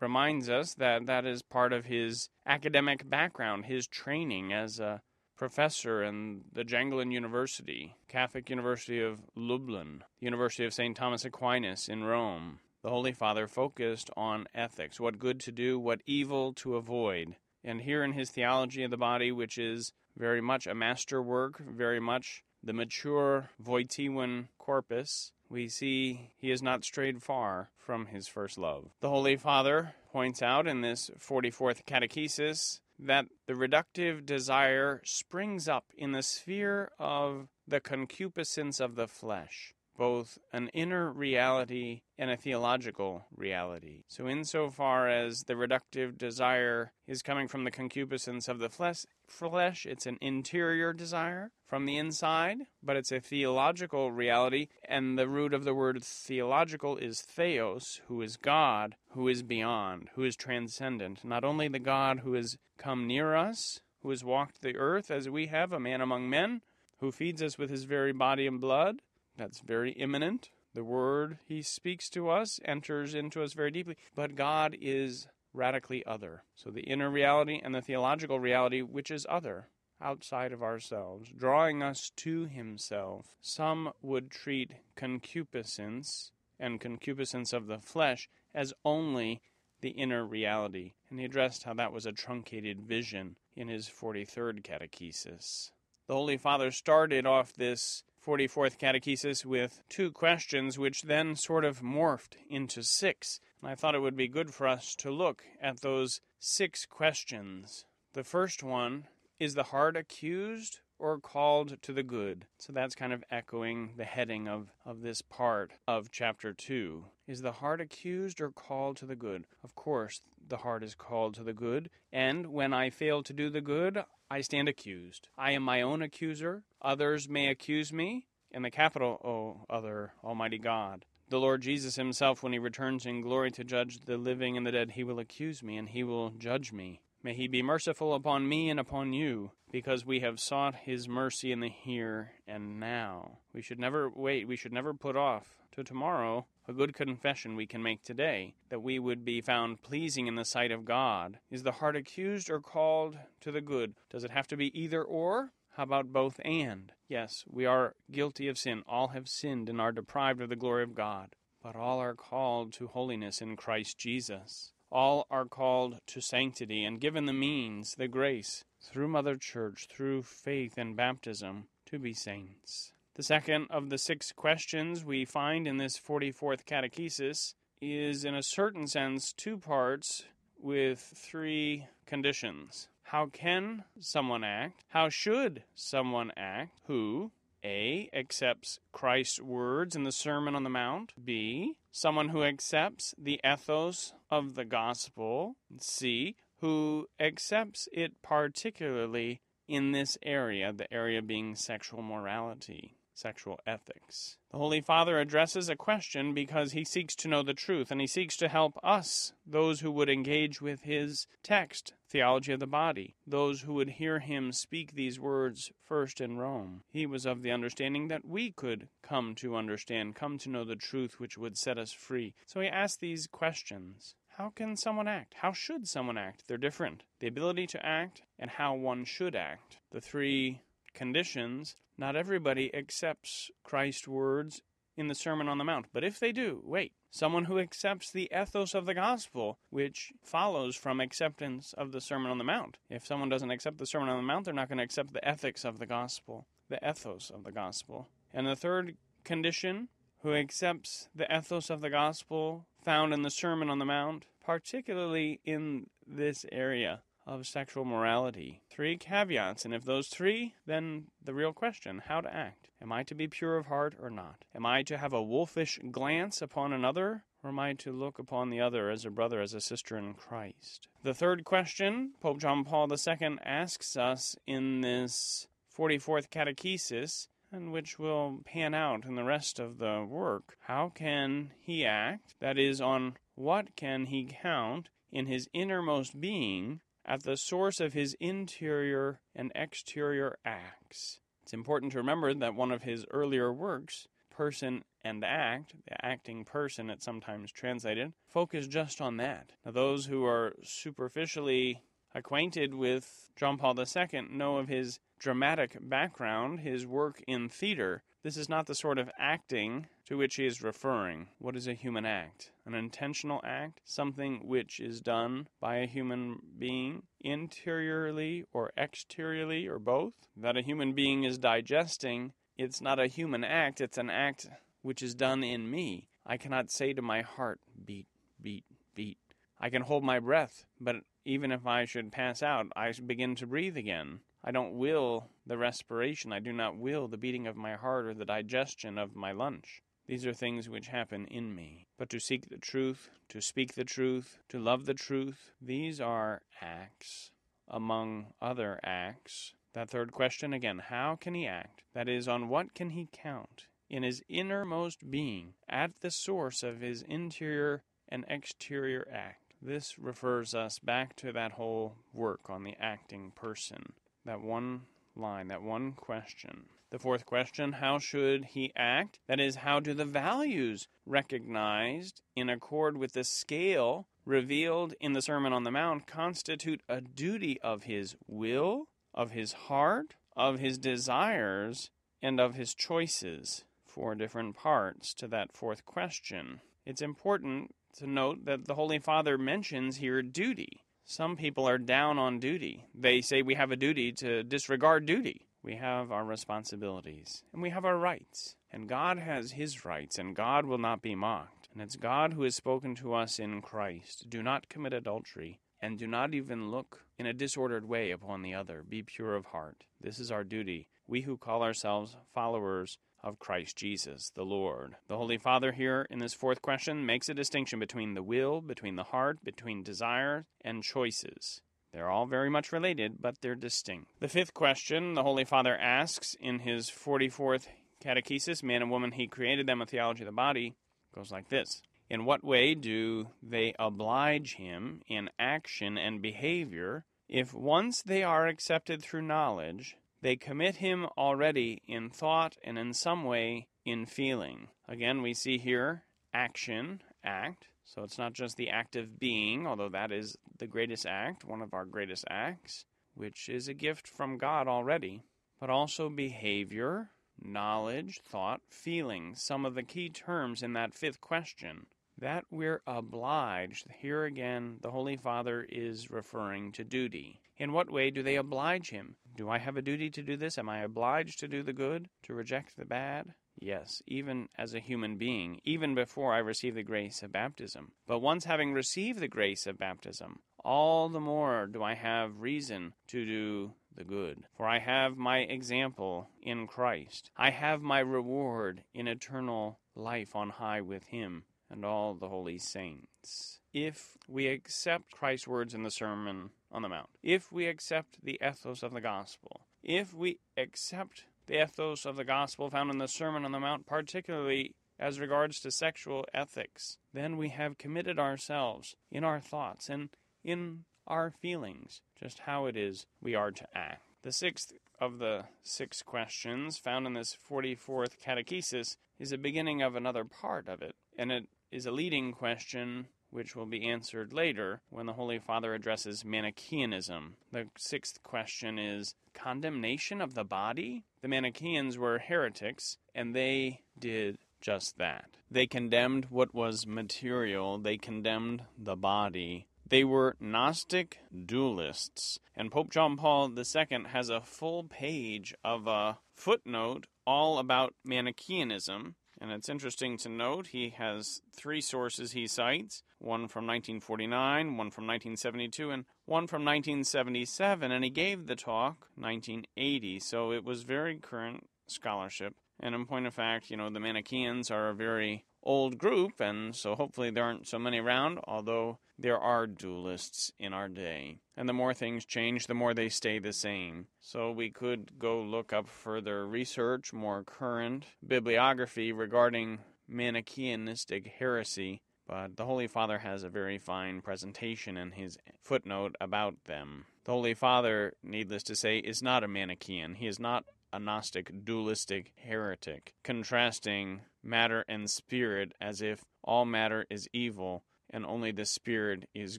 reminds 0.00 0.48
us 0.48 0.74
that 0.74 1.06
that 1.06 1.26
is 1.26 1.42
part 1.42 1.72
of 1.72 1.86
his 1.86 2.28
academic 2.46 3.08
background, 3.08 3.66
his 3.66 3.86
training 3.86 4.52
as 4.52 4.80
a 4.80 5.02
professor 5.36 6.02
in 6.02 6.42
the 6.52 6.64
Jagellon 6.64 7.12
University, 7.12 7.96
Catholic 8.08 8.50
University 8.50 9.00
of 9.00 9.20
Lublin, 9.34 10.04
University 10.20 10.66
of 10.66 10.74
St. 10.74 10.96
Thomas 10.96 11.24
Aquinas 11.24 11.88
in 11.88 12.04
Rome. 12.04 12.58
The 12.82 12.90
Holy 12.90 13.12
Father 13.12 13.46
focused 13.46 14.10
on 14.16 14.46
ethics, 14.54 15.00
what 15.00 15.18
good 15.18 15.40
to 15.40 15.52
do, 15.52 15.78
what 15.78 16.02
evil 16.06 16.52
to 16.54 16.76
avoid. 16.76 17.36
And 17.64 17.80
here 17.80 18.02
in 18.02 18.12
his 18.12 18.30
Theology 18.30 18.84
of 18.84 18.90
the 18.90 18.96
Body, 18.96 19.32
which 19.32 19.58
is 19.58 19.92
very 20.16 20.40
much 20.40 20.66
a 20.66 20.74
masterwork, 20.74 21.58
very 21.58 22.00
much 22.00 22.42
the 22.62 22.72
mature 22.72 23.50
Wojtyłan 23.62 24.48
corpus, 24.58 25.32
we 25.50 25.68
see 25.68 26.30
he 26.38 26.50
has 26.50 26.62
not 26.62 26.84
strayed 26.84 27.22
far 27.22 27.70
from 27.76 28.06
his 28.06 28.28
first 28.28 28.56
love. 28.56 28.90
The 29.00 29.10
Holy 29.10 29.36
Father 29.36 29.94
points 30.12 30.40
out 30.40 30.66
in 30.66 30.80
this 30.80 31.10
44th 31.18 31.84
catechesis 31.84 32.80
that 32.98 33.26
the 33.46 33.54
reductive 33.54 34.24
desire 34.24 35.02
springs 35.04 35.68
up 35.68 35.86
in 35.96 36.12
the 36.12 36.22
sphere 36.22 36.92
of 36.98 37.48
the 37.66 37.80
concupiscence 37.80 38.78
of 38.78 38.94
the 38.94 39.08
flesh, 39.08 39.74
both 40.00 40.38
an 40.50 40.68
inner 40.68 41.12
reality 41.12 42.00
and 42.16 42.30
a 42.30 42.36
theological 42.36 43.26
reality. 43.36 44.02
So, 44.08 44.26
insofar 44.26 45.10
as 45.10 45.42
the 45.42 45.52
reductive 45.52 46.16
desire 46.16 46.92
is 47.06 47.20
coming 47.20 47.48
from 47.48 47.64
the 47.64 47.70
concupiscence 47.70 48.48
of 48.48 48.60
the 48.60 48.70
flesh, 48.70 49.04
flesh, 49.26 49.84
it's 49.84 50.06
an 50.06 50.16
interior 50.22 50.94
desire 50.94 51.50
from 51.66 51.84
the 51.84 51.98
inside, 51.98 52.60
but 52.82 52.96
it's 52.96 53.12
a 53.12 53.20
theological 53.20 54.10
reality. 54.10 54.68
And 54.88 55.18
the 55.18 55.28
root 55.28 55.52
of 55.52 55.64
the 55.64 55.74
word 55.74 56.02
theological 56.02 56.96
is 56.96 57.20
theos, 57.20 58.00
who 58.08 58.22
is 58.22 58.38
God, 58.38 58.96
who 59.10 59.28
is 59.28 59.42
beyond, 59.42 60.08
who 60.14 60.24
is 60.24 60.34
transcendent. 60.34 61.26
Not 61.26 61.44
only 61.44 61.68
the 61.68 61.78
God 61.78 62.20
who 62.20 62.32
has 62.32 62.56
come 62.78 63.06
near 63.06 63.36
us, 63.36 63.80
who 64.02 64.08
has 64.08 64.24
walked 64.24 64.62
the 64.62 64.78
earth 64.78 65.10
as 65.10 65.28
we 65.28 65.48
have, 65.48 65.72
a 65.72 65.78
man 65.78 66.00
among 66.00 66.30
men, 66.30 66.62
who 67.00 67.12
feeds 67.12 67.42
us 67.42 67.58
with 67.58 67.68
his 67.68 67.84
very 67.84 68.12
body 68.12 68.46
and 68.46 68.62
blood. 68.62 69.02
That's 69.40 69.60
very 69.60 69.92
immanent. 69.92 70.50
The 70.74 70.84
word 70.84 71.38
he 71.46 71.62
speaks 71.62 72.10
to 72.10 72.28
us 72.28 72.60
enters 72.62 73.14
into 73.14 73.42
us 73.42 73.54
very 73.54 73.70
deeply. 73.70 73.96
But 74.14 74.36
God 74.36 74.76
is 74.78 75.28
radically 75.54 76.04
other. 76.04 76.42
So 76.54 76.70
the 76.70 76.82
inner 76.82 77.08
reality 77.08 77.58
and 77.64 77.74
the 77.74 77.80
theological 77.80 78.38
reality, 78.38 78.82
which 78.82 79.10
is 79.10 79.26
other, 79.30 79.68
outside 79.98 80.52
of 80.52 80.62
ourselves, 80.62 81.32
drawing 81.34 81.82
us 81.82 82.12
to 82.16 82.44
himself. 82.44 83.28
Some 83.40 83.94
would 84.02 84.30
treat 84.30 84.72
concupiscence 84.94 86.32
and 86.58 86.78
concupiscence 86.78 87.54
of 87.54 87.66
the 87.66 87.78
flesh 87.78 88.28
as 88.54 88.74
only 88.84 89.40
the 89.80 89.92
inner 89.92 90.26
reality, 90.26 90.92
and 91.08 91.18
he 91.18 91.24
addressed 91.24 91.62
how 91.62 91.72
that 91.72 91.94
was 91.94 92.04
a 92.04 92.12
truncated 92.12 92.82
vision 92.82 93.36
in 93.56 93.68
his 93.68 93.88
43rd 93.88 94.62
catechesis. 94.62 95.70
The 96.08 96.14
Holy 96.14 96.36
Father 96.36 96.70
started 96.70 97.24
off 97.24 97.54
this 97.54 98.04
44th 98.26 98.78
catechesis 98.78 99.44
with 99.44 99.82
two 99.88 100.10
questions, 100.10 100.78
which 100.78 101.02
then 101.02 101.36
sort 101.36 101.64
of 101.64 101.80
morphed 101.80 102.34
into 102.48 102.82
six. 102.82 103.40
And 103.62 103.70
I 103.70 103.74
thought 103.74 103.94
it 103.94 104.00
would 104.00 104.16
be 104.16 104.28
good 104.28 104.52
for 104.52 104.66
us 104.66 104.94
to 104.96 105.10
look 105.10 105.44
at 105.60 105.80
those 105.80 106.20
six 106.38 106.86
questions. 106.86 107.84
The 108.12 108.24
first 108.24 108.62
one 108.62 109.06
is 109.38 109.54
the 109.54 109.64
heart 109.64 109.96
accused 109.96 110.80
or 111.00 111.18
called 111.18 111.80
to 111.82 111.92
the 111.92 112.02
good? 112.02 112.44
So 112.58 112.72
that's 112.72 112.94
kind 112.94 113.12
of 113.12 113.24
echoing 113.30 113.94
the 113.96 114.04
heading 114.04 114.46
of, 114.46 114.68
of 114.84 115.02
this 115.02 115.22
part 115.22 115.72
of 115.88 116.10
chapter 116.10 116.52
2. 116.52 117.04
Is 117.26 117.42
the 117.42 117.52
heart 117.52 117.80
accused 117.80 118.40
or 118.40 118.50
called 118.50 118.96
to 118.98 119.06
the 119.06 119.16
good? 119.16 119.46
Of 119.64 119.74
course, 119.74 120.20
the 120.48 120.58
heart 120.58 120.84
is 120.84 120.94
called 120.94 121.34
to 121.34 121.42
the 121.42 121.52
good, 121.52 121.90
and 122.12 122.46
when 122.48 122.72
I 122.72 122.90
fail 122.90 123.22
to 123.22 123.32
do 123.32 123.50
the 123.50 123.60
good, 123.60 124.04
I 124.30 124.42
stand 124.42 124.68
accused. 124.68 125.28
I 125.38 125.52
am 125.52 125.62
my 125.62 125.82
own 125.82 126.02
accuser. 126.02 126.62
Others 126.82 127.28
may 127.28 127.48
accuse 127.48 127.92
me, 127.92 128.26
in 128.50 128.62
the 128.62 128.70
capital, 128.70 129.20
O 129.24 129.74
other 129.74 130.12
Almighty 130.24 130.58
God. 130.58 131.04
The 131.28 131.38
Lord 131.38 131.62
Jesus 131.62 131.96
Himself, 131.96 132.42
when 132.42 132.52
He 132.52 132.58
returns 132.58 133.06
in 133.06 133.20
glory 133.20 133.50
to 133.52 133.64
judge 133.64 134.00
the 134.04 134.16
living 134.16 134.56
and 134.56 134.66
the 134.66 134.72
dead, 134.72 134.92
He 134.92 135.04
will 135.04 135.20
accuse 135.20 135.62
me 135.62 135.76
and 135.76 135.88
He 135.88 136.02
will 136.02 136.30
judge 136.30 136.72
me. 136.72 137.00
May 137.22 137.34
He 137.34 137.48
be 137.48 137.62
merciful 137.62 138.14
upon 138.14 138.48
me 138.48 138.70
and 138.70 138.80
upon 138.80 139.12
you, 139.12 139.52
because 139.70 140.06
we 140.06 140.20
have 140.20 140.40
sought 140.40 140.74
His 140.74 141.06
mercy 141.06 141.52
in 141.52 141.60
the 141.60 141.68
here 141.68 142.32
and 142.48 142.80
now. 142.80 143.38
We 143.52 143.60
should 143.60 143.78
never 143.78 144.08
wait, 144.08 144.48
we 144.48 144.56
should 144.56 144.72
never 144.72 144.94
put 144.94 145.16
off 145.16 145.56
to 145.72 145.84
tomorrow 145.84 146.46
a 146.66 146.72
good 146.72 146.94
confession 146.94 147.56
we 147.56 147.66
can 147.66 147.82
make 147.82 148.02
today, 148.02 148.54
that 148.70 148.82
we 148.82 148.98
would 148.98 149.24
be 149.24 149.40
found 149.40 149.82
pleasing 149.82 150.28
in 150.28 150.36
the 150.36 150.44
sight 150.44 150.70
of 150.70 150.84
God. 150.84 151.38
Is 151.50 151.62
the 151.62 151.72
heart 151.72 151.96
accused 151.96 152.48
or 152.48 152.60
called 152.60 153.18
to 153.40 153.52
the 153.52 153.60
good? 153.60 153.94
Does 154.08 154.24
it 154.24 154.30
have 154.30 154.46
to 154.48 154.56
be 154.56 154.78
either 154.80 155.02
or? 155.02 155.52
How 155.74 155.82
about 155.82 156.12
both 156.12 156.40
and? 156.44 156.92
Yes, 157.08 157.44
we 157.48 157.66
are 157.66 157.94
guilty 158.10 158.48
of 158.48 158.58
sin. 158.58 158.82
All 158.88 159.08
have 159.08 159.28
sinned 159.28 159.68
and 159.68 159.80
are 159.80 159.92
deprived 159.92 160.40
of 160.40 160.48
the 160.48 160.56
glory 160.56 160.84
of 160.84 160.94
God. 160.94 161.34
But 161.62 161.76
all 161.76 161.98
are 161.98 162.14
called 162.14 162.72
to 162.74 162.86
holiness 162.86 163.42
in 163.42 163.56
Christ 163.56 163.98
Jesus. 163.98 164.72
All 164.90 165.26
are 165.30 165.44
called 165.44 166.00
to 166.08 166.20
sanctity 166.20 166.84
and 166.84 167.00
given 167.00 167.26
the 167.26 167.32
means, 167.32 167.94
the 167.94 168.08
grace, 168.08 168.64
through 168.80 169.08
Mother 169.08 169.36
Church, 169.36 169.86
through 169.88 170.22
faith 170.24 170.76
and 170.76 170.96
baptism, 170.96 171.64
to 171.86 171.98
be 171.98 172.12
saints. 172.12 172.92
The 173.14 173.22
second 173.22 173.66
of 173.70 173.90
the 173.90 173.98
six 173.98 174.32
questions 174.32 175.04
we 175.04 175.24
find 175.24 175.66
in 175.66 175.76
this 175.76 175.98
44th 175.98 176.64
catechesis 176.64 177.54
is, 177.80 178.24
in 178.24 178.34
a 178.34 178.42
certain 178.42 178.86
sense, 178.86 179.32
two 179.32 179.58
parts 179.58 180.24
with 180.58 180.98
three 180.98 181.86
conditions. 182.06 182.88
How 183.04 183.26
can 183.26 183.84
someone 183.98 184.44
act? 184.44 184.84
How 184.88 185.08
should 185.08 185.64
someone 185.74 186.30
act? 186.36 186.80
Who, 186.86 187.32
A, 187.64 188.08
accepts 188.12 188.78
Christ's 188.92 189.40
words 189.40 189.96
in 189.96 190.04
the 190.04 190.12
Sermon 190.12 190.54
on 190.54 190.64
the 190.64 190.70
Mount. 190.70 191.12
B, 191.22 191.74
someone 191.90 192.30
who 192.30 192.44
accepts 192.44 193.14
the 193.18 193.40
ethos 193.44 194.12
of 194.30 194.54
the 194.54 194.64
gospel. 194.64 195.56
C, 195.78 196.36
who 196.60 197.06
accepts 197.18 197.88
it 197.92 198.12
particularly 198.22 199.40
in 199.66 199.92
this 199.92 200.16
area, 200.22 200.72
the 200.72 200.92
area 200.92 201.22
being 201.22 201.54
sexual 201.54 202.02
morality 202.02 202.96
sexual 203.20 203.60
ethics. 203.66 204.36
The 204.50 204.58
Holy 204.58 204.80
Father 204.80 205.18
addresses 205.18 205.68
a 205.68 205.76
question 205.76 206.34
because 206.34 206.72
he 206.72 206.84
seeks 206.84 207.14
to 207.16 207.28
know 207.28 207.42
the 207.42 207.54
truth 207.54 207.90
and 207.90 208.00
he 208.00 208.06
seeks 208.06 208.36
to 208.38 208.48
help 208.48 208.78
us, 208.82 209.32
those 209.46 209.80
who 209.80 209.92
would 209.92 210.08
engage 210.08 210.60
with 210.60 210.82
his 210.82 211.26
text, 211.42 211.94
Theology 212.08 212.52
of 212.52 212.60
the 212.60 212.66
Body, 212.66 213.14
those 213.26 213.60
who 213.60 213.74
would 213.74 213.90
hear 213.90 214.18
him 214.18 214.52
speak 214.52 214.94
these 214.94 215.20
words 215.20 215.70
first 215.84 216.20
in 216.20 216.38
Rome. 216.38 216.82
He 216.90 217.06
was 217.06 217.26
of 217.26 217.42
the 217.42 217.52
understanding 217.52 218.08
that 218.08 218.24
we 218.24 218.50
could 218.50 218.88
come 219.02 219.34
to 219.36 219.54
understand, 219.54 220.16
come 220.16 220.38
to 220.38 220.50
know 220.50 220.64
the 220.64 220.74
truth 220.74 221.20
which 221.20 221.38
would 221.38 221.56
set 221.56 221.78
us 221.78 221.92
free. 221.92 222.34
So 222.46 222.60
he 222.60 222.68
asked 222.68 223.00
these 223.00 223.28
questions. 223.28 224.16
How 224.36 224.48
can 224.48 224.76
someone 224.76 225.06
act? 225.06 225.34
How 225.42 225.52
should 225.52 225.86
someone 225.86 226.16
act? 226.16 226.44
They're 226.48 226.56
different. 226.56 227.04
The 227.20 227.26
ability 227.28 227.66
to 227.68 227.86
act 227.86 228.22
and 228.38 228.50
how 228.50 228.74
one 228.74 229.04
should 229.04 229.36
act. 229.36 229.76
The 229.90 230.00
three 230.00 230.62
conditions, 230.94 231.76
not 232.00 232.16
everybody 232.16 232.74
accepts 232.74 233.50
Christ's 233.62 234.08
words 234.08 234.62
in 234.96 235.08
the 235.08 235.14
Sermon 235.14 235.48
on 235.48 235.58
the 235.58 235.64
Mount. 235.64 235.86
But 235.92 236.02
if 236.02 236.18
they 236.18 236.32
do, 236.32 236.62
wait. 236.64 236.92
Someone 237.10 237.44
who 237.44 237.58
accepts 237.58 238.10
the 238.10 238.30
ethos 238.34 238.74
of 238.74 238.86
the 238.86 238.94
gospel, 238.94 239.58
which 239.68 240.12
follows 240.24 240.76
from 240.76 240.98
acceptance 240.98 241.74
of 241.74 241.92
the 241.92 242.00
Sermon 242.00 242.30
on 242.30 242.38
the 242.38 242.44
Mount. 242.44 242.78
If 242.88 243.06
someone 243.06 243.28
doesn't 243.28 243.50
accept 243.50 243.76
the 243.76 243.86
Sermon 243.86 244.08
on 244.08 244.16
the 244.16 244.22
Mount, 244.22 244.46
they're 244.46 244.54
not 244.54 244.68
going 244.68 244.78
to 244.78 244.84
accept 244.84 245.12
the 245.12 245.26
ethics 245.28 245.62
of 245.62 245.78
the 245.78 245.86
gospel, 245.86 246.46
the 246.70 246.78
ethos 246.88 247.28
of 247.28 247.44
the 247.44 247.52
gospel. 247.52 248.08
And 248.32 248.46
the 248.46 248.56
third 248.56 248.96
condition, 249.24 249.88
who 250.22 250.34
accepts 250.34 251.08
the 251.14 251.30
ethos 251.34 251.68
of 251.68 251.82
the 251.82 251.90
gospel 251.90 252.66
found 252.82 253.12
in 253.12 253.22
the 253.22 253.30
Sermon 253.30 253.68
on 253.68 253.78
the 253.78 253.84
Mount, 253.84 254.24
particularly 254.42 255.40
in 255.44 255.86
this 256.06 256.46
area 256.50 257.02
of 257.30 257.46
sexual 257.46 257.84
morality. 257.84 258.60
Three 258.68 258.96
caveats, 258.96 259.64
and 259.64 259.72
if 259.72 259.84
those 259.84 260.08
three, 260.08 260.54
then 260.66 261.04
the 261.24 261.32
real 261.32 261.52
question 261.52 262.02
how 262.06 262.20
to 262.20 262.34
act. 262.34 262.70
Am 262.82 262.90
I 262.90 263.04
to 263.04 263.14
be 263.14 263.28
pure 263.28 263.56
of 263.56 263.66
heart 263.66 263.94
or 264.02 264.10
not? 264.10 264.44
Am 264.52 264.66
I 264.66 264.82
to 264.82 264.98
have 264.98 265.12
a 265.12 265.22
wolfish 265.22 265.78
glance 265.92 266.42
upon 266.42 266.72
another, 266.72 267.22
or 267.44 267.50
am 267.50 267.60
I 267.60 267.74
to 267.74 267.92
look 267.92 268.18
upon 268.18 268.50
the 268.50 268.60
other 268.60 268.90
as 268.90 269.04
a 269.04 269.10
brother, 269.10 269.40
as 269.40 269.54
a 269.54 269.60
sister 269.60 269.96
in 269.96 270.14
Christ? 270.14 270.88
The 271.04 271.14
third 271.14 271.44
question 271.44 272.14
Pope 272.20 272.40
John 272.40 272.64
Paul 272.64 272.88
II 272.92 273.38
asks 273.44 273.96
us 273.96 274.34
in 274.44 274.80
this 274.80 275.46
44th 275.78 276.30
Catechesis, 276.30 277.28
and 277.52 277.70
which 277.70 277.96
will 277.96 278.40
pan 278.44 278.74
out 278.74 279.04
in 279.04 279.14
the 279.14 279.24
rest 279.24 279.60
of 279.60 279.78
the 279.78 280.04
work. 280.08 280.56
How 280.62 280.88
can 280.92 281.52
he 281.60 281.86
act? 281.86 282.34
That 282.40 282.58
is, 282.58 282.80
on 282.80 283.14
what 283.36 283.76
can 283.76 284.06
he 284.06 284.28
count 284.42 284.88
in 285.12 285.26
his 285.26 285.48
innermost 285.52 286.20
being 286.20 286.80
at 287.10 287.24
the 287.24 287.36
source 287.36 287.80
of 287.80 287.92
his 287.92 288.16
interior 288.20 289.18
and 289.34 289.50
exterior 289.56 290.38
acts? 290.44 291.18
It's 291.42 291.52
important 291.52 291.90
to 291.92 291.98
remember 291.98 292.32
that 292.32 292.54
one 292.54 292.70
of 292.70 292.84
his 292.84 293.04
earlier 293.10 293.52
works, 293.52 294.06
Person 294.30 294.84
and 295.02 295.24
Act, 295.24 295.74
the 295.88 296.06
acting 296.06 296.44
person, 296.44 296.88
it's 296.88 297.04
sometimes 297.04 297.50
translated, 297.50 298.12
focus 298.28 298.68
just 298.68 299.00
on 299.00 299.16
that. 299.16 299.50
Now, 299.66 299.72
those 299.72 300.06
who 300.06 300.24
are 300.24 300.54
superficially 300.62 301.82
acquainted 302.14 302.74
with 302.74 303.28
John 303.34 303.58
Paul 303.58 303.76
II 303.76 304.22
know 304.30 304.58
of 304.58 304.68
his 304.68 305.00
dramatic 305.18 305.78
background, 305.80 306.60
his 306.60 306.86
work 306.86 307.24
in 307.26 307.48
theater. 307.48 308.04
This 308.22 308.36
is 308.36 308.50
not 308.50 308.66
the 308.66 308.74
sort 308.74 308.98
of 308.98 309.10
acting 309.18 309.86
to 310.04 310.18
which 310.18 310.34
he 310.34 310.44
is 310.44 310.62
referring. 310.62 311.28
What 311.38 311.56
is 311.56 311.66
a 311.66 311.72
human 311.72 312.04
act? 312.04 312.50
An 312.66 312.74
intentional 312.74 313.40
act? 313.44 313.80
Something 313.84 314.46
which 314.46 314.78
is 314.78 315.00
done 315.00 315.48
by 315.58 315.76
a 315.76 315.86
human 315.86 316.40
being 316.58 317.04
interiorly 317.22 318.44
or 318.52 318.72
exteriorly 318.76 319.66
or 319.66 319.78
both? 319.78 320.12
That 320.36 320.58
a 320.58 320.62
human 320.62 320.92
being 320.92 321.24
is 321.24 321.38
digesting, 321.38 322.32
it's 322.58 322.82
not 322.82 322.98
a 322.98 323.06
human 323.06 323.42
act, 323.42 323.80
it's 323.80 323.96
an 323.96 324.10
act 324.10 324.48
which 324.82 325.02
is 325.02 325.14
done 325.14 325.42
in 325.42 325.70
me. 325.70 326.08
I 326.26 326.36
cannot 326.36 326.70
say 326.70 326.92
to 326.92 327.00
my 327.00 327.22
heart, 327.22 327.58
beat, 327.86 328.06
beat, 328.42 328.64
beat. 328.94 329.16
I 329.58 329.70
can 329.70 329.82
hold 329.82 330.04
my 330.04 330.18
breath, 330.18 330.66
but 330.78 330.96
even 331.24 331.52
if 331.52 331.66
I 331.66 331.84
should 331.84 332.12
pass 332.12 332.42
out, 332.42 332.66
I 332.74 332.92
begin 332.92 333.34
to 333.36 333.46
breathe 333.46 333.76
again. 333.76 334.20
I 334.42 334.50
don't 334.52 334.78
will 334.78 335.30
the 335.46 335.58
respiration. 335.58 336.32
I 336.32 336.38
do 336.38 336.52
not 336.52 336.78
will 336.78 337.08
the 337.08 337.18
beating 337.18 337.46
of 337.46 337.56
my 337.56 337.76
heart 337.76 338.06
or 338.06 338.14
the 338.14 338.24
digestion 338.24 338.96
of 338.96 339.14
my 339.14 339.32
lunch. 339.32 339.82
These 340.06 340.26
are 340.26 340.32
things 340.32 340.68
which 340.68 340.88
happen 340.88 341.26
in 341.26 341.54
me. 341.54 341.86
But 341.98 342.08
to 342.10 342.20
seek 342.20 342.48
the 342.48 342.58
truth, 342.58 343.10
to 343.28 343.40
speak 343.40 343.74
the 343.74 343.84
truth, 343.84 344.38
to 344.48 344.58
love 344.58 344.86
the 344.86 344.94
truth, 344.94 345.52
these 345.60 346.00
are 346.00 346.42
acts 346.60 347.30
among 347.68 348.32
other 348.40 348.80
acts. 348.82 349.54
That 349.72 349.90
third 349.90 350.10
question 350.10 350.52
again 350.52 350.78
how 350.78 351.16
can 351.16 351.34
he 351.34 351.46
act? 351.46 351.84
That 351.94 352.08
is, 352.08 352.26
on 352.26 352.48
what 352.48 352.74
can 352.74 352.90
he 352.90 353.08
count? 353.12 353.66
In 353.88 354.02
his 354.02 354.22
innermost 354.28 355.10
being, 355.10 355.54
at 355.68 356.00
the 356.00 356.10
source 356.10 356.62
of 356.62 356.80
his 356.80 357.02
interior 357.02 357.84
and 358.08 358.24
exterior 358.28 359.06
act. 359.12 359.49
This 359.62 359.98
refers 359.98 360.54
us 360.54 360.78
back 360.78 361.16
to 361.16 361.32
that 361.32 361.52
whole 361.52 361.96
work 362.12 362.48
on 362.48 362.64
the 362.64 362.76
acting 362.80 363.30
person 363.32 363.92
that 364.24 364.40
one 364.40 364.82
line, 365.16 365.48
that 365.48 365.62
one 365.62 365.92
question. 365.92 366.66
The 366.90 366.98
fourth 366.98 367.24
question, 367.24 367.72
how 367.72 367.98
should 367.98 368.46
he 368.46 368.72
act? 368.74 369.20
That 369.28 369.38
is, 369.38 369.56
how 369.56 369.80
do 369.80 369.94
the 369.94 370.04
values 370.04 370.88
recognized 371.06 372.22
in 372.34 372.48
accord 372.48 372.96
with 372.96 373.12
the 373.12 373.24
scale 373.24 374.06
revealed 374.24 374.94
in 375.00 375.12
the 375.12 375.22
Sermon 375.22 375.52
on 375.52 375.64
the 375.64 375.70
Mount 375.70 376.06
constitute 376.06 376.82
a 376.88 377.00
duty 377.00 377.60
of 377.60 377.84
his 377.84 378.16
will, 378.26 378.88
of 379.14 379.30
his 379.30 379.52
heart, 379.52 380.14
of 380.36 380.58
his 380.58 380.78
desires, 380.78 381.90
and 382.22 382.40
of 382.40 382.54
his 382.54 382.74
choices? 382.74 383.64
Four 383.84 384.14
different 384.14 384.56
parts 384.56 385.14
to 385.14 385.28
that 385.28 385.52
fourth 385.52 385.84
question. 385.84 386.60
It's 386.84 387.02
important 387.02 387.74
to 387.98 388.06
note 388.06 388.44
that 388.44 388.66
the 388.66 388.74
Holy 388.74 388.98
Father 388.98 389.36
mentions 389.38 389.96
here 389.96 390.22
duty. 390.22 390.82
Some 391.04 391.36
people 391.36 391.68
are 391.68 391.78
down 391.78 392.18
on 392.18 392.38
duty. 392.38 392.86
They 392.94 393.20
say 393.20 393.42
we 393.42 393.54
have 393.54 393.70
a 393.70 393.76
duty 393.76 394.12
to 394.12 394.42
disregard 394.42 395.06
duty. 395.06 395.46
We 395.62 395.76
have 395.76 396.10
our 396.10 396.24
responsibilities 396.24 397.42
and 397.52 397.60
we 397.60 397.70
have 397.70 397.84
our 397.84 397.98
rights. 397.98 398.56
And 398.72 398.88
God 398.88 399.18
has 399.18 399.52
his 399.52 399.84
rights, 399.84 400.16
and 400.16 400.36
God 400.36 400.64
will 400.64 400.78
not 400.78 401.02
be 401.02 401.16
mocked. 401.16 401.68
And 401.72 401.82
it's 401.82 401.96
God 401.96 402.32
who 402.32 402.42
has 402.44 402.54
spoken 402.54 402.94
to 402.96 403.14
us 403.14 403.40
in 403.40 403.60
Christ 403.62 404.26
do 404.28 404.42
not 404.42 404.68
commit 404.68 404.92
adultery, 404.92 405.58
and 405.80 405.98
do 405.98 406.06
not 406.06 406.34
even 406.34 406.70
look 406.70 407.04
in 407.18 407.26
a 407.26 407.32
disordered 407.32 407.88
way 407.88 408.12
upon 408.12 408.42
the 408.42 408.54
other. 408.54 408.84
Be 408.88 409.02
pure 409.02 409.34
of 409.34 409.46
heart. 409.46 409.84
This 410.00 410.20
is 410.20 410.30
our 410.30 410.44
duty. 410.44 410.88
We 411.08 411.22
who 411.22 411.36
call 411.36 411.62
ourselves 411.64 412.16
followers 412.32 412.98
of 413.22 413.38
Christ 413.38 413.76
Jesus, 413.76 414.30
the 414.34 414.44
Lord. 414.44 414.96
The 415.08 415.16
Holy 415.16 415.38
Father 415.38 415.72
here 415.72 416.06
in 416.10 416.18
this 416.18 416.34
fourth 416.34 416.62
question 416.62 417.06
makes 417.06 417.28
a 417.28 417.34
distinction 417.34 417.78
between 417.78 418.14
the 418.14 418.22
will, 418.22 418.60
between 418.60 418.96
the 418.96 419.04
heart, 419.04 419.44
between 419.44 419.82
desire 419.82 420.46
and 420.64 420.82
choices. 420.82 421.60
They're 421.92 422.10
all 422.10 422.26
very 422.26 422.50
much 422.50 422.72
related, 422.72 423.20
but 423.20 423.40
they're 423.40 423.54
distinct. 423.54 424.10
The 424.20 424.28
fifth 424.28 424.54
question 424.54 425.14
the 425.14 425.22
Holy 425.22 425.44
Father 425.44 425.76
asks 425.76 426.34
in 426.40 426.60
his 426.60 426.90
44th 426.90 427.66
Catechesis, 428.02 428.62
Man 428.62 428.82
and 428.82 428.90
Woman 428.90 429.12
He 429.12 429.26
Created 429.26 429.66
Them, 429.66 429.82
a 429.82 429.86
Theology 429.86 430.22
of 430.22 430.26
the 430.26 430.32
Body, 430.32 430.74
goes 431.14 431.30
like 431.30 431.48
this 431.48 431.82
In 432.08 432.24
what 432.24 432.44
way 432.44 432.74
do 432.74 433.28
they 433.42 433.74
oblige 433.78 434.54
him 434.54 435.02
in 435.08 435.30
action 435.38 435.98
and 435.98 436.22
behavior 436.22 437.04
if 437.28 437.54
once 437.54 438.02
they 438.02 438.22
are 438.24 438.46
accepted 438.46 439.02
through 439.02 439.22
knowledge, 439.22 439.96
they 440.22 440.36
commit 440.36 440.76
him 440.76 441.06
already 441.16 441.82
in 441.86 442.10
thought 442.10 442.56
and 442.62 442.78
in 442.78 442.92
some 442.92 443.24
way 443.24 443.68
in 443.84 444.06
feeling. 444.06 444.68
Again, 444.88 445.22
we 445.22 445.34
see 445.34 445.58
here 445.58 446.04
action, 446.34 447.02
act. 447.24 447.68
So 447.84 448.02
it's 448.02 448.18
not 448.18 448.34
just 448.34 448.56
the 448.56 448.68
act 448.68 448.94
of 448.96 449.18
being, 449.18 449.66
although 449.66 449.88
that 449.88 450.12
is 450.12 450.36
the 450.58 450.66
greatest 450.66 451.06
act, 451.06 451.44
one 451.44 451.62
of 451.62 451.74
our 451.74 451.84
greatest 451.84 452.24
acts, 452.30 452.84
which 453.14 453.48
is 453.48 453.66
a 453.66 453.74
gift 453.74 454.06
from 454.06 454.38
God 454.38 454.68
already, 454.68 455.22
but 455.58 455.70
also 455.70 456.08
behavior, 456.08 457.10
knowledge, 457.42 458.20
thought, 458.24 458.60
feeling, 458.70 459.34
some 459.34 459.66
of 459.66 459.74
the 459.74 459.82
key 459.82 460.08
terms 460.08 460.62
in 460.62 460.74
that 460.74 460.94
fifth 460.94 461.20
question. 461.20 461.86
That 462.18 462.44
we're 462.50 462.82
obliged. 462.86 463.86
Here 463.98 464.24
again, 464.24 464.76
the 464.82 464.90
Holy 464.90 465.16
Father 465.16 465.66
is 465.68 466.10
referring 466.10 466.72
to 466.72 466.84
duty. 466.84 467.40
In 467.56 467.72
what 467.72 467.90
way 467.90 468.10
do 468.10 468.22
they 468.22 468.36
oblige 468.36 468.90
him? 468.90 469.16
Do 469.40 469.48
I 469.48 469.56
have 469.56 469.78
a 469.78 469.82
duty 469.82 470.10
to 470.10 470.22
do 470.22 470.36
this? 470.36 470.58
Am 470.58 470.68
I 470.68 470.80
obliged 470.82 471.38
to 471.38 471.48
do 471.48 471.62
the 471.62 471.72
good, 471.72 472.10
to 472.24 472.34
reject 472.34 472.76
the 472.76 472.84
bad? 472.84 473.32
Yes, 473.58 474.02
even 474.06 474.50
as 474.58 474.74
a 474.74 474.80
human 474.80 475.16
being, 475.16 475.62
even 475.64 475.94
before 475.94 476.34
I 476.34 476.40
receive 476.40 476.74
the 476.74 476.82
grace 476.82 477.22
of 477.22 477.32
baptism. 477.32 477.92
But 478.06 478.18
once 478.18 478.44
having 478.44 478.74
received 478.74 479.18
the 479.18 479.28
grace 479.28 479.66
of 479.66 479.78
baptism, 479.78 480.40
all 480.62 481.08
the 481.08 481.20
more 481.20 481.66
do 481.66 481.82
I 481.82 481.94
have 481.94 482.42
reason 482.42 482.92
to 483.06 483.24
do 483.24 483.72
the 483.96 484.04
good. 484.04 484.44
For 484.52 484.66
I 484.66 484.78
have 484.78 485.16
my 485.16 485.38
example 485.38 486.28
in 486.42 486.66
Christ. 486.66 487.30
I 487.34 487.48
have 487.48 487.80
my 487.80 488.00
reward 488.00 488.82
in 488.92 489.08
eternal 489.08 489.78
life 489.96 490.36
on 490.36 490.50
high 490.50 490.82
with 490.82 491.06
Him 491.06 491.44
and 491.70 491.82
all 491.82 492.12
the 492.12 492.28
holy 492.28 492.58
saints. 492.58 493.60
If 493.72 494.18
we 494.28 494.48
accept 494.48 495.12
Christ's 495.12 495.48
words 495.48 495.72
in 495.72 495.82
the 495.82 495.90
Sermon 495.90 496.50
on 496.72 496.82
the 496.82 496.88
Mount, 496.88 497.10
if 497.22 497.50
we 497.50 497.66
accept 497.66 498.22
the 498.22 498.40
ethos 498.46 498.82
of 498.82 498.92
the 498.92 499.00
gospel, 499.00 499.62
if 499.82 500.14
we 500.14 500.38
accept 500.56 501.24
the 501.46 501.62
ethos 501.62 502.04
of 502.04 502.16
the 502.16 502.24
gospel 502.24 502.70
found 502.70 502.90
in 502.90 502.98
the 502.98 503.08
Sermon 503.08 503.44
on 503.44 503.52
the 503.52 503.60
Mount, 503.60 503.86
particularly 503.86 504.74
as 504.98 505.18
regards 505.18 505.60
to 505.60 505.70
sexual 505.70 506.26
ethics, 506.34 506.98
then 507.12 507.36
we 507.36 507.48
have 507.48 507.78
committed 507.78 508.18
ourselves 508.18 508.94
in 509.10 509.24
our 509.24 509.40
thoughts 509.40 509.88
and 509.88 510.10
in 510.44 510.84
our 511.06 511.30
feelings 511.30 512.02
just 512.20 512.40
how 512.40 512.66
it 512.66 512.76
is 512.76 513.06
we 513.20 513.34
are 513.34 513.50
to 513.50 513.66
act. 513.74 514.02
The 514.22 514.32
sixth 514.32 514.72
of 515.00 515.18
the 515.18 515.44
six 515.62 516.02
questions 516.02 516.76
found 516.76 517.06
in 517.06 517.14
this 517.14 517.36
44th 517.50 518.18
catechesis 518.24 518.96
is 519.18 519.32
a 519.32 519.38
beginning 519.38 519.80
of 519.80 519.96
another 519.96 520.24
part 520.24 520.68
of 520.68 520.82
it, 520.82 520.94
and 521.16 521.32
it 521.32 521.48
is 521.72 521.86
a 521.86 521.90
leading 521.90 522.32
question 522.32 523.08
which 523.30 523.54
will 523.56 523.66
be 523.66 523.88
answered 523.88 524.32
later 524.32 524.80
when 524.90 525.06
the 525.06 525.12
Holy 525.14 525.38
Father 525.38 525.74
addresses 525.74 526.24
Manichaeanism. 526.24 527.36
The 527.52 527.68
sixth 527.76 528.22
question 528.22 528.78
is 528.78 529.14
condemnation 529.34 530.20
of 530.20 530.34
the 530.34 530.44
body? 530.44 531.04
The 531.22 531.28
Manichaeans 531.28 531.96
were 531.96 532.18
heretics, 532.18 532.98
and 533.14 533.34
they 533.34 533.80
did 533.98 534.38
just 534.60 534.98
that. 534.98 535.36
They 535.50 535.66
condemned 535.66 536.26
what 536.30 536.54
was 536.54 536.86
material, 536.86 537.78
they 537.78 537.96
condemned 537.96 538.62
the 538.78 538.96
body. 538.96 539.66
They 539.88 540.04
were 540.04 540.36
Gnostic 540.38 541.18
dualists, 541.34 542.38
and 542.54 542.70
Pope 542.70 542.90
John 542.90 543.16
Paul 543.16 543.52
II 543.58 544.04
has 544.06 544.28
a 544.28 544.40
full 544.40 544.84
page 544.84 545.52
of 545.64 545.88
a 545.88 546.18
footnote 546.36 547.06
all 547.26 547.58
about 547.58 547.94
Manichaeanism 548.04 549.16
and 549.40 549.50
it's 549.50 549.68
interesting 549.68 550.18
to 550.18 550.28
note 550.28 550.68
he 550.68 550.90
has 550.90 551.40
three 551.56 551.80
sources 551.80 552.32
he 552.32 552.46
cites 552.46 553.02
one 553.18 553.48
from 553.48 553.66
1949, 553.66 554.76
one 554.76 554.90
from 554.90 555.06
1972, 555.06 555.90
and 555.90 556.04
one 556.26 556.46
from 556.46 556.64
1977. 556.64 557.92
And 557.92 558.04
he 558.04 558.10
gave 558.10 558.46
the 558.46 558.56
talk 558.56 559.08
1980, 559.16 560.20
so 560.20 560.52
it 560.52 560.64
was 560.64 560.82
very 560.82 561.16
current 561.16 561.68
scholarship. 561.86 562.54
And 562.80 562.94
in 562.94 563.06
point 563.06 563.26
of 563.26 563.34
fact, 563.34 563.70
you 563.70 563.76
know, 563.76 563.90
the 563.90 564.00
Manichaeans 564.00 564.70
are 564.70 564.88
a 564.88 564.94
very 564.94 565.44
old 565.62 565.98
group, 565.98 566.40
and 566.40 566.74
so 566.74 566.94
hopefully 566.94 567.30
there 567.30 567.44
aren't 567.44 567.68
so 567.68 567.78
many 567.78 567.98
around, 567.98 568.40
although 568.44 568.98
there 569.20 569.38
are 569.38 569.66
dualists 569.66 570.50
in 570.58 570.72
our 570.72 570.88
day. 570.88 571.36
And 571.56 571.68
the 571.68 571.74
more 571.74 571.92
things 571.92 572.24
change, 572.24 572.66
the 572.66 572.74
more 572.74 572.94
they 572.94 573.10
stay 573.10 573.38
the 573.38 573.52
same. 573.52 574.06
So 574.20 574.50
we 574.50 574.70
could 574.70 575.18
go 575.18 575.42
look 575.42 575.72
up 575.72 575.88
further 575.88 576.46
research, 576.46 577.12
more 577.12 577.44
current 577.44 578.06
bibliography 578.26 579.12
regarding 579.12 579.80
Manichaeanistic 580.10 581.30
heresy, 581.38 582.00
but 582.26 582.56
the 582.56 582.64
Holy 582.64 582.86
Father 582.86 583.18
has 583.18 583.42
a 583.42 583.50
very 583.50 583.78
fine 583.78 584.22
presentation 584.22 584.96
in 584.96 585.12
his 585.12 585.38
footnote 585.62 586.16
about 586.20 586.54
them. 586.64 587.04
The 587.24 587.32
Holy 587.32 587.54
Father, 587.54 588.14
needless 588.22 588.62
to 588.64 588.74
say, 588.74 588.98
is 588.98 589.22
not 589.22 589.44
a 589.44 589.48
Manichaean. 589.48 590.14
He 590.14 590.26
is 590.26 590.40
not 590.40 590.64
a 590.92 590.98
Gnostic, 590.98 591.64
dualistic 591.64 592.32
heretic, 592.36 593.14
contrasting 593.22 594.22
matter 594.42 594.84
and 594.88 595.08
spirit 595.08 595.74
as 595.80 596.00
if 596.00 596.24
all 596.42 596.64
matter 596.64 597.06
is 597.10 597.28
evil 597.32 597.84
and 598.12 598.26
only 598.26 598.52
the 598.52 598.64
spirit 598.64 599.28
is 599.34 599.58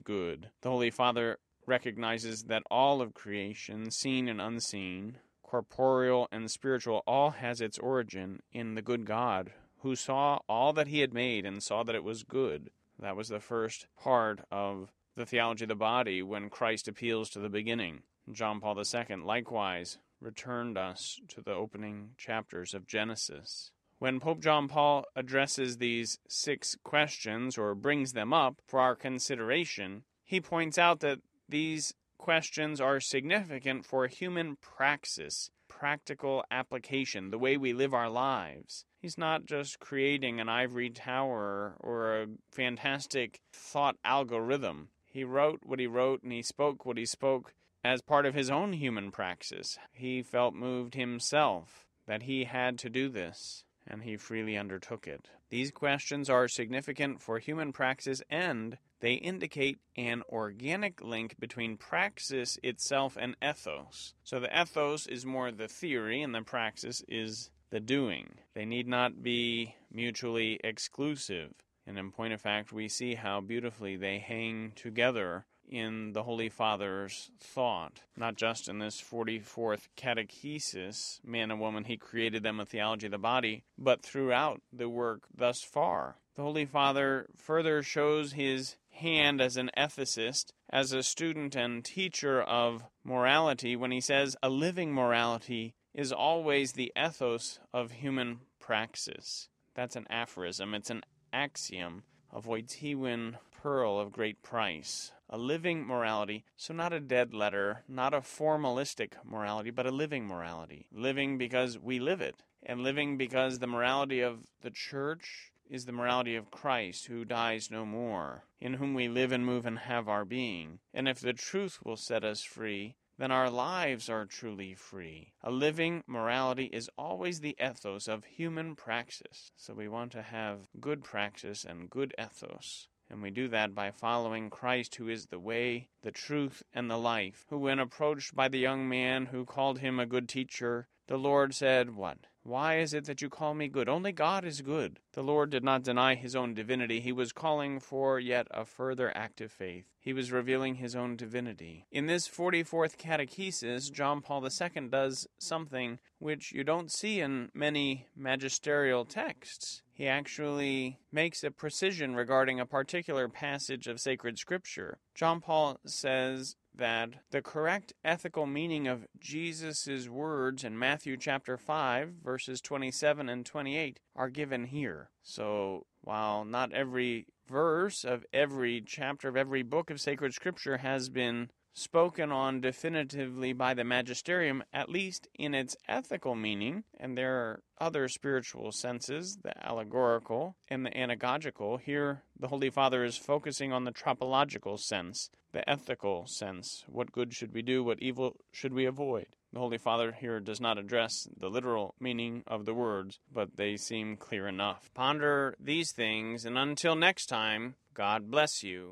good. 0.00 0.50
The 0.60 0.70
Holy 0.70 0.90
Father 0.90 1.38
recognizes 1.66 2.44
that 2.44 2.62
all 2.70 3.00
of 3.00 3.14
creation, 3.14 3.90
seen 3.90 4.28
and 4.28 4.40
unseen, 4.40 5.18
corporeal 5.42 6.28
and 6.32 6.50
spiritual, 6.50 7.02
all 7.06 7.30
has 7.30 7.60
its 7.60 7.78
origin 7.78 8.40
in 8.52 8.74
the 8.74 8.82
good 8.82 9.04
God 9.04 9.52
who 9.80 9.96
saw 9.96 10.38
all 10.48 10.72
that 10.72 10.86
he 10.88 11.00
had 11.00 11.12
made 11.12 11.44
and 11.44 11.62
saw 11.62 11.82
that 11.82 11.94
it 11.94 12.04
was 12.04 12.22
good. 12.22 12.70
That 12.98 13.16
was 13.16 13.28
the 13.28 13.40
first 13.40 13.86
part 14.00 14.40
of 14.50 14.92
the 15.16 15.26
theology 15.26 15.64
of 15.64 15.68
the 15.68 15.74
body 15.74 16.22
when 16.22 16.50
Christ 16.50 16.88
appeals 16.88 17.30
to 17.30 17.40
the 17.40 17.48
beginning. 17.48 18.02
John 18.30 18.60
Paul 18.60 18.78
II 18.78 19.16
likewise 19.16 19.98
returned 20.20 20.78
us 20.78 21.18
to 21.28 21.42
the 21.42 21.52
opening 21.52 22.10
chapters 22.16 22.74
of 22.74 22.86
Genesis. 22.86 23.72
When 24.02 24.18
Pope 24.18 24.40
John 24.40 24.66
Paul 24.66 25.04
addresses 25.14 25.76
these 25.76 26.18
six 26.26 26.76
questions 26.82 27.56
or 27.56 27.72
brings 27.76 28.14
them 28.14 28.32
up 28.32 28.60
for 28.66 28.80
our 28.80 28.96
consideration, 28.96 30.02
he 30.24 30.40
points 30.40 30.76
out 30.76 30.98
that 30.98 31.20
these 31.48 31.94
questions 32.18 32.80
are 32.80 32.98
significant 32.98 33.86
for 33.86 34.08
human 34.08 34.56
praxis, 34.56 35.50
practical 35.68 36.42
application, 36.50 37.30
the 37.30 37.38
way 37.38 37.56
we 37.56 37.72
live 37.72 37.94
our 37.94 38.10
lives. 38.10 38.84
He's 38.98 39.16
not 39.16 39.44
just 39.46 39.78
creating 39.78 40.40
an 40.40 40.48
ivory 40.48 40.90
tower 40.90 41.76
or 41.78 42.22
a 42.22 42.26
fantastic 42.50 43.40
thought 43.52 43.94
algorithm. 44.04 44.88
He 45.06 45.22
wrote 45.22 45.60
what 45.62 45.78
he 45.78 45.86
wrote 45.86 46.24
and 46.24 46.32
he 46.32 46.42
spoke 46.42 46.84
what 46.84 46.98
he 46.98 47.06
spoke 47.06 47.54
as 47.84 48.02
part 48.02 48.26
of 48.26 48.34
his 48.34 48.50
own 48.50 48.72
human 48.72 49.12
praxis. 49.12 49.78
He 49.92 50.24
felt 50.24 50.54
moved 50.54 50.96
himself 50.96 51.86
that 52.08 52.24
he 52.24 52.46
had 52.46 52.80
to 52.80 52.90
do 52.90 53.08
this, 53.08 53.62
and 53.86 54.02
he 54.02 54.16
freely 54.16 54.56
undertook 54.56 55.06
it. 55.06 55.28
These 55.50 55.70
questions 55.70 56.30
are 56.30 56.48
significant 56.48 57.20
for 57.20 57.38
human 57.38 57.72
praxis 57.72 58.22
and 58.30 58.78
they 59.02 59.14
indicate 59.14 59.80
an 59.96 60.22
organic 60.28 61.02
link 61.02 61.34
between 61.40 61.76
praxis 61.76 62.56
itself 62.62 63.18
and 63.20 63.34
ethos. 63.42 64.14
So 64.22 64.38
the 64.38 64.62
ethos 64.62 65.08
is 65.08 65.26
more 65.26 65.50
the 65.50 65.66
theory, 65.66 66.22
and 66.22 66.32
the 66.32 66.42
praxis 66.42 67.02
is 67.08 67.50
the 67.70 67.80
doing. 67.80 68.38
They 68.54 68.64
need 68.64 68.86
not 68.86 69.20
be 69.20 69.74
mutually 69.90 70.60
exclusive. 70.62 71.52
And 71.84 71.98
in 71.98 72.12
point 72.12 72.32
of 72.32 72.40
fact, 72.40 72.72
we 72.72 72.88
see 72.88 73.16
how 73.16 73.40
beautifully 73.40 73.96
they 73.96 74.20
hang 74.20 74.70
together 74.76 75.46
in 75.72 76.12
the 76.12 76.22
Holy 76.22 76.50
Father's 76.50 77.30
thought, 77.40 78.02
not 78.14 78.36
just 78.36 78.68
in 78.68 78.78
this 78.78 79.00
44th 79.00 79.88
catechesis, 79.96 81.18
man 81.24 81.50
and 81.50 81.58
woman, 81.58 81.84
he 81.84 81.96
created 81.96 82.42
them 82.42 82.60
a 82.60 82.66
theology 82.66 83.06
of 83.06 83.12
the 83.12 83.18
body, 83.18 83.64
but 83.78 84.02
throughout 84.02 84.60
the 84.70 84.88
work 84.88 85.22
thus 85.34 85.62
far. 85.62 86.16
The 86.36 86.42
Holy 86.42 86.66
Father 86.66 87.26
further 87.36 87.82
shows 87.82 88.32
his 88.32 88.76
hand 88.90 89.40
as 89.40 89.56
an 89.56 89.70
ethicist, 89.76 90.52
as 90.68 90.92
a 90.92 91.02
student 91.02 91.56
and 91.56 91.82
teacher 91.82 92.42
of 92.42 92.84
morality, 93.02 93.74
when 93.74 93.92
he 93.92 94.00
says 94.00 94.36
a 94.42 94.50
living 94.50 94.92
morality 94.92 95.74
is 95.94 96.12
always 96.12 96.72
the 96.72 96.92
ethos 97.02 97.60
of 97.72 97.92
human 97.92 98.40
praxis. 98.60 99.48
That's 99.74 99.96
an 99.96 100.06
aphorism, 100.10 100.74
it's 100.74 100.90
an 100.90 101.02
axiom 101.32 102.02
of 102.32 102.46
Wojtyłin 102.46 103.36
pearl 103.62 104.00
of 104.00 104.10
great 104.10 104.42
price 104.42 105.12
a 105.32 105.38
living 105.38 105.86
morality. 105.86 106.44
So, 106.56 106.74
not 106.74 106.92
a 106.92 107.00
dead 107.00 107.32
letter, 107.32 107.84
not 107.88 108.12
a 108.12 108.20
formalistic 108.20 109.12
morality, 109.24 109.70
but 109.70 109.86
a 109.86 109.90
living 109.90 110.26
morality. 110.26 110.86
Living 110.92 111.38
because 111.38 111.78
we 111.78 111.98
live 111.98 112.20
it, 112.20 112.42
and 112.62 112.82
living 112.82 113.16
because 113.16 113.58
the 113.58 113.66
morality 113.66 114.20
of 114.20 114.40
the 114.60 114.70
church 114.70 115.52
is 115.70 115.86
the 115.86 115.92
morality 115.92 116.36
of 116.36 116.50
Christ, 116.50 117.06
who 117.06 117.24
dies 117.24 117.70
no 117.70 117.86
more, 117.86 118.44
in 118.60 118.74
whom 118.74 118.92
we 118.92 119.08
live 119.08 119.32
and 119.32 119.46
move 119.46 119.64
and 119.64 119.78
have 119.78 120.06
our 120.06 120.26
being. 120.26 120.80
And 120.92 121.08
if 121.08 121.18
the 121.18 121.32
truth 121.32 121.78
will 121.82 121.96
set 121.96 122.24
us 122.24 122.42
free, 122.42 122.96
then 123.22 123.30
our 123.30 123.50
lives 123.50 124.08
are 124.08 124.26
truly 124.26 124.74
free. 124.74 125.32
A 125.44 125.50
living 125.52 126.02
morality 126.08 126.64
is 126.72 126.90
always 126.98 127.38
the 127.38 127.54
ethos 127.64 128.08
of 128.08 128.24
human 128.24 128.74
praxis. 128.74 129.52
So 129.56 129.74
we 129.74 129.86
want 129.86 130.10
to 130.10 130.22
have 130.22 130.66
good 130.80 131.04
praxis 131.04 131.64
and 131.64 131.88
good 131.88 132.12
ethos. 132.18 132.88
And 133.08 133.22
we 133.22 133.30
do 133.30 133.46
that 133.46 133.76
by 133.76 133.92
following 133.92 134.50
Christ, 134.50 134.96
who 134.96 135.08
is 135.08 135.26
the 135.26 135.38
way, 135.38 135.90
the 136.02 136.10
truth, 136.10 136.64
and 136.74 136.90
the 136.90 136.96
life, 136.96 137.46
who, 137.48 137.58
when 137.58 137.78
approached 137.78 138.34
by 138.34 138.48
the 138.48 138.58
young 138.58 138.88
man 138.88 139.26
who 139.26 139.44
called 139.44 139.78
him 139.78 140.00
a 140.00 140.06
good 140.06 140.28
teacher, 140.28 140.88
the 141.06 141.16
Lord 141.16 141.54
said, 141.54 141.94
What? 141.94 142.26
Why 142.44 142.78
is 142.78 142.92
it 142.92 143.04
that 143.04 143.22
you 143.22 143.28
call 143.28 143.54
me 143.54 143.68
good? 143.68 143.88
Only 143.88 144.10
God 144.10 144.44
is 144.44 144.62
good. 144.62 144.98
The 145.12 145.22
Lord 145.22 145.50
did 145.50 145.62
not 145.62 145.84
deny 145.84 146.16
his 146.16 146.34
own 146.34 146.54
divinity. 146.54 147.00
He 147.00 147.12
was 147.12 147.32
calling 147.32 147.78
for 147.78 148.18
yet 148.18 148.48
a 148.50 148.64
further 148.64 149.16
act 149.16 149.40
of 149.40 149.52
faith. 149.52 149.84
He 150.00 150.12
was 150.12 150.32
revealing 150.32 150.76
his 150.76 150.96
own 150.96 151.14
divinity. 151.14 151.86
In 151.92 152.06
this 152.06 152.26
44th 152.26 152.96
catechesis, 152.96 153.92
John 153.92 154.20
Paul 154.20 154.44
II 154.44 154.88
does 154.88 155.28
something 155.38 156.00
which 156.18 156.52
you 156.52 156.64
don't 156.64 156.90
see 156.90 157.20
in 157.20 157.50
many 157.54 158.08
magisterial 158.16 159.04
texts. 159.04 159.82
He 159.92 160.08
actually 160.08 160.98
makes 161.12 161.44
a 161.44 161.50
precision 161.52 162.16
regarding 162.16 162.58
a 162.58 162.66
particular 162.66 163.28
passage 163.28 163.86
of 163.86 164.00
sacred 164.00 164.38
scripture. 164.38 164.98
John 165.14 165.40
Paul 165.40 165.78
says 165.86 166.56
that 166.74 167.10
the 167.30 167.42
correct 167.42 167.92
ethical 168.04 168.46
meaning 168.46 168.88
of 168.88 169.06
Jesus' 169.18 170.08
words 170.08 170.64
in 170.64 170.78
Matthew 170.78 171.16
chapter 171.16 171.56
5, 171.56 172.10
verses 172.22 172.60
27 172.60 173.28
and 173.28 173.44
28, 173.44 174.00
are 174.16 174.30
given 174.30 174.66
here. 174.66 175.10
So, 175.22 175.86
while 176.00 176.44
not 176.44 176.72
every 176.72 177.26
verse 177.48 178.04
of 178.04 178.24
every 178.32 178.82
chapter 178.84 179.28
of 179.28 179.36
every 179.36 179.62
book 179.62 179.90
of 179.90 180.00
sacred 180.00 180.32
scripture 180.32 180.78
has 180.78 181.08
been 181.08 181.50
spoken 181.74 182.30
on 182.30 182.60
definitively 182.60 183.52
by 183.52 183.74
the 183.74 183.84
magisterium, 183.84 184.62
at 184.72 184.88
least 184.88 185.28
in 185.34 185.54
its 185.54 185.76
ethical 185.88 186.34
meaning, 186.34 186.84
and 186.98 187.16
there 187.16 187.34
are 187.34 187.62
other 187.80 188.08
spiritual 188.08 188.72
senses, 188.72 189.38
the 189.42 189.66
allegorical 189.66 190.56
and 190.68 190.84
the 190.84 190.90
anagogical. 190.90 191.80
Here, 191.80 192.22
the 192.38 192.48
Holy 192.48 192.70
Father 192.70 193.04
is 193.04 193.16
focusing 193.16 193.72
on 193.72 193.84
the 193.84 193.90
tropological 193.90 194.76
sense, 194.76 195.30
the 195.52 195.68
ethical 195.68 196.26
sense. 196.26 196.84
What 196.86 197.12
good 197.12 197.32
should 197.34 197.52
we 197.52 197.62
do? 197.62 197.84
What 197.84 198.00
evil 198.00 198.36
should 198.52 198.72
we 198.72 198.86
avoid? 198.86 199.26
The 199.52 199.58
Holy 199.58 199.78
Father 199.78 200.12
here 200.12 200.40
does 200.40 200.60
not 200.60 200.78
address 200.78 201.28
the 201.36 201.48
literal 201.48 201.94
meaning 202.00 202.42
of 202.46 202.64
the 202.64 202.74
words, 202.74 203.18
but 203.30 203.56
they 203.56 203.76
seem 203.76 204.16
clear 204.16 204.48
enough. 204.48 204.90
Ponder 204.94 205.54
these 205.60 205.92
things, 205.92 206.46
and 206.46 206.56
until 206.56 206.96
next 206.96 207.26
time, 207.26 207.74
God 207.94 208.30
bless 208.30 208.62
you. 208.62 208.90